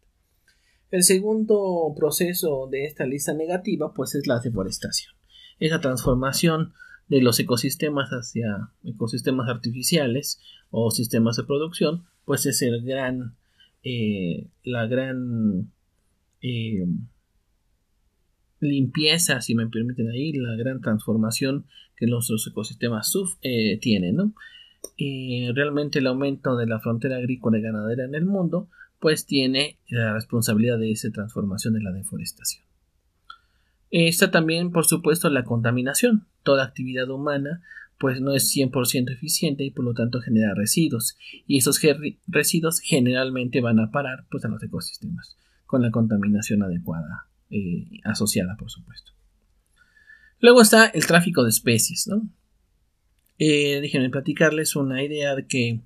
El 0.92 1.04
segundo 1.04 1.94
proceso 1.96 2.68
de 2.70 2.86
esta 2.86 3.06
lista 3.06 3.34
negativa 3.34 3.94
pues 3.94 4.16
es 4.16 4.28
la 4.28 4.40
deforestación. 4.40 5.14
Esa 5.60 5.82
transformación 5.82 6.74
de 7.08 7.22
los 7.22 7.40
ecosistemas 7.40 8.10
hacia 8.10 8.72
ecosistemas 8.84 9.50
artificiales 9.50 10.42
o 10.72 10.92
sistemas 10.92 11.38
de 11.38 11.44
producción 11.44 12.06
pues 12.26 12.46
es 12.46 12.62
el 12.62 12.84
gran 12.84 13.36
eh, 13.84 14.48
la 14.64 14.88
gran 14.88 15.72
eh, 16.42 16.86
limpieza, 18.60 19.40
si 19.42 19.56
me 19.56 19.68
permiten 19.68 20.10
ahí, 20.10 20.34
la 20.34 20.56
gran 20.56 20.82
transformación 20.82 21.66
que 21.96 22.08
nuestros 22.08 22.48
ecosistemas 22.48 23.14
eh, 23.42 23.78
tienen, 23.80 24.16
¿no? 24.16 24.34
Realmente 24.98 26.00
el 26.00 26.08
aumento 26.08 26.56
de 26.56 26.68
la 26.68 26.80
frontera 26.80 27.18
agrícola 27.18 27.58
y 27.58 27.62
ganadera 27.62 28.06
en 28.06 28.16
el 28.16 28.26
mundo, 28.26 28.70
pues 29.00 29.26
tiene 29.26 29.80
la 29.88 30.14
responsabilidad 30.14 30.78
de 30.78 30.92
esa 30.92 31.10
transformación 31.12 31.74
de 31.74 31.82
la 31.82 31.92
deforestación. 31.92 32.66
Está 33.92 34.30
también, 34.30 34.72
por 34.72 34.86
supuesto, 34.86 35.30
la 35.30 35.44
contaminación. 35.44 36.28
Toda 36.44 36.64
actividad 36.64 37.10
humana 37.10 37.62
pues 38.00 38.22
no 38.22 38.34
es 38.34 38.56
100% 38.56 39.12
eficiente 39.12 39.64
y 39.64 39.72
por 39.72 39.84
lo 39.84 39.94
tanto 39.94 40.22
genera 40.22 40.56
residuos 40.56 41.18
y 41.46 41.58
esos 41.58 41.82
residuos 42.28 42.80
generalmente 42.80 43.60
van 43.60 43.80
a 43.80 43.92
parar 43.92 44.26
pues 44.32 44.46
a 44.46 44.48
los 44.48 44.64
ecosistemas 44.64 45.36
con 45.66 45.82
la 45.82 45.92
contaminación 45.92 46.64
adecuada 46.64 47.28
eh, 47.50 48.00
asociada, 48.06 48.56
por 48.56 48.72
supuesto. 48.72 49.12
Luego 50.40 50.62
está 50.62 50.88
el 50.88 51.06
tráfico 51.06 51.44
de 51.44 51.50
especies, 51.50 52.08
¿no? 52.08 52.22
Eh, 53.40 53.80
déjenme 53.80 54.10
platicarles 54.10 54.76
una 54.76 55.02
idea 55.02 55.34
de 55.34 55.48
que, 55.48 55.80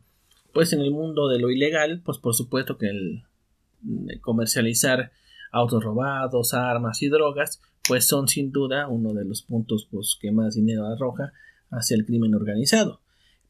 pues 0.53 0.73
en 0.73 0.81
el 0.81 0.89
mundo 0.89 1.29
de 1.29 1.39
lo 1.39 1.51
ilegal, 1.51 2.01
pues 2.03 2.17
por 2.17 2.33
supuesto 2.33 2.79
que 2.79 2.87
el, 2.89 3.23
comercializar 4.21 5.11
autos 5.51 5.83
robados, 5.83 6.55
armas 6.55 7.01
y 7.03 7.09
drogas, 7.09 7.61
pues 7.87 8.07
son 8.07 8.27
sin 8.27 8.51
duda 8.51 8.87
uno 8.87 9.13
de 9.13 9.23
los 9.23 9.43
puntos 9.43 9.87
pues, 9.91 10.17
que 10.19 10.31
más 10.31 10.55
dinero 10.55 10.87
arroja 10.87 11.31
hacia 11.69 11.95
el 11.95 12.05
crimen 12.05 12.33
organizado. 12.33 13.01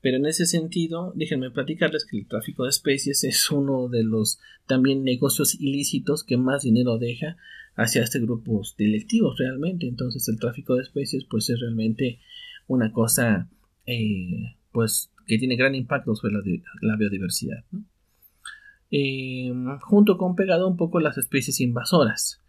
Pero 0.02 0.18
en 0.18 0.26
ese 0.26 0.46
sentido, 0.46 1.14
déjenme 1.16 1.50
platicarles 1.50 2.06
que 2.06 2.18
el 2.18 2.28
tráfico 2.28 2.64
de 2.64 2.72
especies 2.72 3.24
es 3.24 3.50
uno 3.52 3.88
de 3.88 4.04
los 4.04 4.38
también 4.68 5.06
negocios 5.06 5.56
ilícitos 5.56 6.26
que 6.26 6.36
más 6.36 6.64
dinero 6.64 6.98
deja 6.98 7.38
hacia 7.78 8.04
este 8.04 8.20
grupos 8.20 8.76
delictivos 8.78 9.38
realmente. 9.38 9.88
Entonces 9.88 10.28
el 10.28 10.40
tráfico 10.40 10.76
de 10.76 10.84
especies 10.84 11.24
pues 11.24 11.50
es 11.50 11.62
realmente 11.62 12.20
una 12.68 12.92
cosa 12.92 13.48
eh, 13.86 14.58
pues 14.72 15.12
que 15.26 15.38
tiene 15.38 15.56
gran 15.56 15.76
impacto 15.76 16.16
sobre 16.16 16.34
la, 16.82 16.96
biodiversidad. 16.98 17.64
Eh, 18.92 19.52
junto 19.82 20.18
con 20.18 20.36
pegado 20.36 20.68
un 20.68 20.78
poco 20.78 21.00
las 21.00 21.18
especies 21.18 21.60
invasoras. 21.62 22.40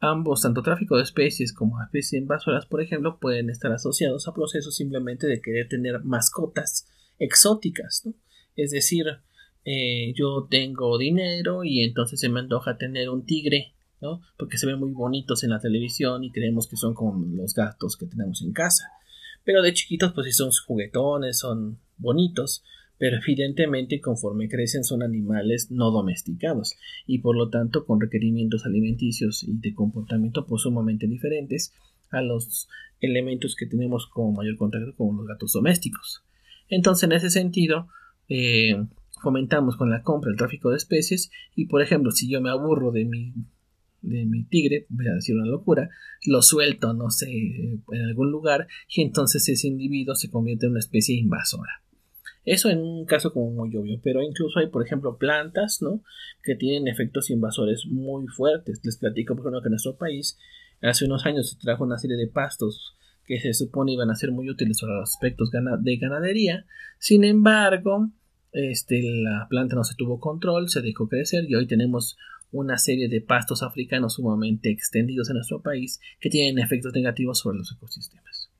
Ambos, 0.00 0.42
tanto 0.42 0.62
tráfico 0.62 0.96
de 0.96 1.02
especies 1.02 1.52
como 1.52 1.82
especies 1.82 2.22
invasoras, 2.22 2.66
por 2.66 2.80
ejemplo, 2.80 3.18
pueden 3.18 3.50
estar 3.50 3.70
asociados 3.72 4.26
a 4.26 4.32
procesos 4.32 4.74
simplemente 4.74 5.26
de 5.26 5.42
querer 5.42 5.68
tener 5.68 6.02
mascotas 6.04 6.88
exóticas. 7.18 8.08
Es 8.56 8.70
decir, 8.70 9.04
eh, 9.64 10.14
yo 10.14 10.46
tengo 10.50 10.96
dinero 10.96 11.64
y 11.64 11.84
entonces 11.84 12.18
se 12.18 12.30
me 12.30 12.40
antoja 12.40 12.78
tener 12.78 13.10
un 13.10 13.26
tigre 13.26 13.74
¿no? 14.00 14.20
Porque 14.38 14.58
se 14.58 14.66
ven 14.66 14.78
muy 14.78 14.92
bonitos 14.92 15.44
en 15.44 15.50
la 15.50 15.60
televisión 15.60 16.24
y 16.24 16.30
creemos 16.30 16.66
que 16.66 16.76
son 16.76 16.94
como 16.94 17.24
los 17.26 17.54
gatos 17.54 17.96
que 17.96 18.06
tenemos 18.06 18.42
en 18.42 18.52
casa. 18.52 18.90
Pero 19.44 19.62
de 19.62 19.72
chiquitos, 19.72 20.12
pues 20.12 20.26
sí 20.26 20.32
son 20.32 20.50
juguetones, 20.66 21.38
son 21.38 21.78
bonitos, 21.96 22.62
pero 23.00 23.16
evidentemente 23.16 23.98
conforme 23.98 24.46
crecen 24.46 24.84
son 24.84 25.02
animales 25.02 25.70
no 25.70 25.90
domesticados 25.90 26.76
y 27.06 27.20
por 27.20 27.34
lo 27.34 27.48
tanto 27.48 27.86
con 27.86 27.98
requerimientos 27.98 28.66
alimenticios 28.66 29.42
y 29.42 29.58
de 29.58 29.74
comportamiento 29.74 30.44
pues 30.46 30.62
sumamente 30.62 31.06
diferentes 31.06 31.72
a 32.10 32.20
los 32.20 32.68
elementos 33.00 33.56
que 33.56 33.64
tenemos 33.64 34.06
como 34.06 34.32
mayor 34.32 34.58
contacto 34.58 34.94
con 34.96 35.16
los 35.16 35.26
gatos 35.26 35.52
domésticos. 35.52 36.24
Entonces 36.68 37.04
en 37.04 37.12
ese 37.12 37.30
sentido 37.30 37.88
eh, 38.28 38.76
fomentamos 39.22 39.78
con 39.78 39.88
la 39.88 40.02
compra 40.02 40.30
el 40.30 40.36
tráfico 40.36 40.68
de 40.68 40.76
especies 40.76 41.30
y 41.56 41.68
por 41.68 41.80
ejemplo 41.80 42.10
si 42.10 42.30
yo 42.30 42.42
me 42.42 42.50
aburro 42.50 42.92
de 42.92 43.06
mi 43.06 43.32
de 44.02 44.24
mi 44.26 44.44
tigre, 44.44 44.86
voy 44.88 45.08
a 45.08 45.14
decir 45.14 45.36
una 45.36 45.46
locura, 45.46 45.90
lo 46.26 46.42
suelto, 46.42 46.92
no 46.94 47.10
sé, 47.10 47.30
en 47.30 48.02
algún 48.08 48.30
lugar 48.30 48.66
y 48.88 49.02
entonces 49.02 49.48
ese 49.48 49.68
individuo 49.68 50.14
se 50.14 50.30
convierte 50.30 50.66
en 50.66 50.72
una 50.72 50.80
especie 50.80 51.16
invasora. 51.16 51.82
Eso 52.44 52.70
en 52.70 52.80
un 52.80 53.04
caso 53.04 53.32
como 53.32 53.50
muy 53.50 53.76
obvio, 53.76 54.00
pero 54.02 54.22
incluso 54.22 54.58
hay, 54.58 54.68
por 54.68 54.84
ejemplo, 54.84 55.18
plantas, 55.18 55.82
¿no? 55.82 56.02
Que 56.42 56.54
tienen 56.54 56.88
efectos 56.88 57.30
invasores 57.30 57.86
muy 57.86 58.26
fuertes. 58.28 58.80
Les 58.82 58.96
platico, 58.96 59.34
por 59.34 59.44
ejemplo, 59.44 59.60
que 59.60 59.68
en 59.68 59.72
nuestro 59.72 59.96
país 59.96 60.38
hace 60.80 61.04
unos 61.04 61.26
años 61.26 61.50
se 61.50 61.58
trajo 61.58 61.84
una 61.84 61.98
serie 61.98 62.16
de 62.16 62.28
pastos 62.28 62.96
que 63.26 63.38
se 63.38 63.52
supone 63.52 63.92
iban 63.92 64.10
a 64.10 64.16
ser 64.16 64.32
muy 64.32 64.48
útiles 64.48 64.80
para 64.80 65.00
los 65.00 65.10
aspectos 65.10 65.50
de 65.50 65.96
ganadería. 65.98 66.66
Sin 66.98 67.24
embargo, 67.24 68.10
este, 68.52 69.02
la 69.22 69.46
planta 69.48 69.76
no 69.76 69.84
se 69.84 69.94
tuvo 69.94 70.18
control, 70.18 70.68
se 70.68 70.80
dejó 70.80 71.08
crecer 71.08 71.44
y 71.48 71.54
hoy 71.54 71.66
tenemos 71.66 72.16
una 72.52 72.78
serie 72.78 73.08
de 73.08 73.20
pastos 73.20 73.62
africanos 73.62 74.14
sumamente 74.14 74.70
extendidos 74.70 75.28
en 75.30 75.36
nuestro 75.36 75.62
país 75.62 76.00
que 76.20 76.30
tienen 76.30 76.62
efectos 76.62 76.92
negativos 76.94 77.38
sobre 77.38 77.58
los 77.58 77.72
ecosistemas. 77.72 78.50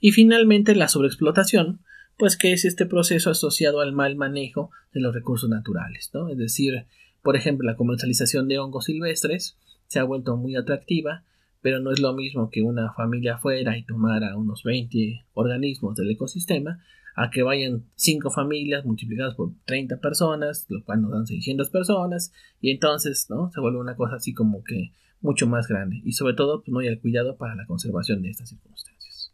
Y 0.00 0.12
finalmente 0.12 0.74
la 0.74 0.88
sobreexplotación, 0.88 1.80
pues 2.16 2.36
que 2.36 2.52
es 2.52 2.64
este 2.64 2.86
proceso 2.86 3.30
asociado 3.30 3.80
al 3.80 3.92
mal 3.92 4.16
manejo 4.16 4.70
de 4.92 5.00
los 5.00 5.14
recursos 5.14 5.48
naturales, 5.48 6.10
¿no? 6.12 6.28
Es 6.28 6.38
decir, 6.38 6.86
por 7.22 7.36
ejemplo, 7.36 7.66
la 7.66 7.76
comercialización 7.76 8.48
de 8.48 8.58
hongos 8.58 8.86
silvestres 8.86 9.56
se 9.86 9.98
ha 9.98 10.04
vuelto 10.04 10.36
muy 10.36 10.56
atractiva, 10.56 11.24
pero 11.60 11.80
no 11.80 11.90
es 11.90 12.00
lo 12.00 12.12
mismo 12.14 12.50
que 12.50 12.62
una 12.62 12.92
familia 12.92 13.38
fuera 13.38 13.76
y 13.76 13.84
tomara 13.84 14.36
unos 14.36 14.62
20 14.62 15.24
organismos 15.34 15.96
del 15.96 16.10
ecosistema 16.10 16.82
a 17.20 17.30
que 17.30 17.42
vayan 17.42 17.84
5 17.96 18.30
familias 18.30 18.84
multiplicadas 18.84 19.34
por 19.34 19.50
30 19.64 19.96
personas, 19.96 20.66
lo 20.68 20.84
cual 20.84 21.02
nos 21.02 21.10
dan 21.10 21.26
600 21.26 21.68
personas, 21.70 22.32
y 22.60 22.70
entonces, 22.70 23.26
¿no? 23.28 23.50
Se 23.50 23.60
vuelve 23.60 23.80
una 23.80 23.96
cosa 23.96 24.16
así 24.16 24.32
como 24.32 24.62
que 24.62 24.92
mucho 25.20 25.48
más 25.48 25.66
grande, 25.66 26.00
y 26.04 26.12
sobre 26.12 26.34
todo, 26.34 26.62
pues 26.62 26.72
no 26.72 26.78
hay 26.78 26.86
el 26.86 27.00
cuidado 27.00 27.36
para 27.36 27.56
la 27.56 27.66
conservación 27.66 28.22
de 28.22 28.30
estas 28.30 28.50
circunstancias. 28.50 29.32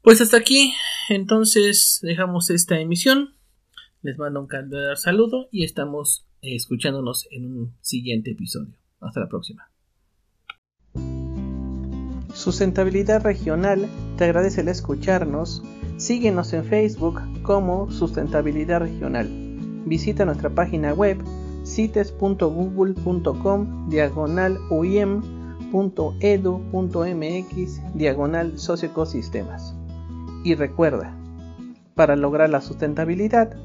Pues 0.00 0.22
hasta 0.22 0.38
aquí, 0.38 0.72
entonces 1.10 1.98
dejamos 2.02 2.48
esta 2.48 2.80
emisión. 2.80 3.34
Les 4.00 4.16
mando 4.16 4.40
un 4.40 4.46
calor 4.46 4.96
saludo 4.96 5.48
y 5.50 5.64
estamos 5.64 6.26
escuchándonos 6.40 7.26
en 7.30 7.44
un 7.44 7.76
siguiente 7.82 8.30
episodio. 8.30 8.74
Hasta 9.00 9.20
la 9.20 9.28
próxima. 9.28 9.70
Sustentabilidad 12.32 13.22
Regional 13.22 13.88
te 14.16 14.24
agradece 14.24 14.62
el 14.62 14.68
escucharnos. 14.68 15.62
Síguenos 15.98 16.52
en 16.52 16.64
Facebook 16.64 17.20
como 17.42 17.90
Sustentabilidad 17.90 18.80
Regional. 18.80 19.28
Visita 19.84 20.24
nuestra 20.24 20.48
página 20.48 20.94
web 20.94 21.18
cites.google.com 21.64 23.88
diagonal 23.88 24.58
uim.edu.mx 24.70 25.24
diagonal 27.94 28.58
socioecosistemas. 28.58 29.74
Y 30.44 30.54
recuerda, 30.54 31.12
para 31.96 32.14
lograr 32.14 32.48
la 32.48 32.60
sustentabilidad 32.60 33.56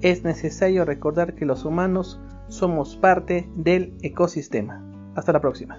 es 0.00 0.22
necesario 0.22 0.84
recordar 0.84 1.34
que 1.34 1.44
los 1.44 1.64
humanos 1.64 2.20
somos 2.46 2.94
parte 2.94 3.50
del 3.56 3.96
ecosistema. 4.02 4.80
Hasta 5.16 5.32
la 5.32 5.40
próxima. 5.40 5.76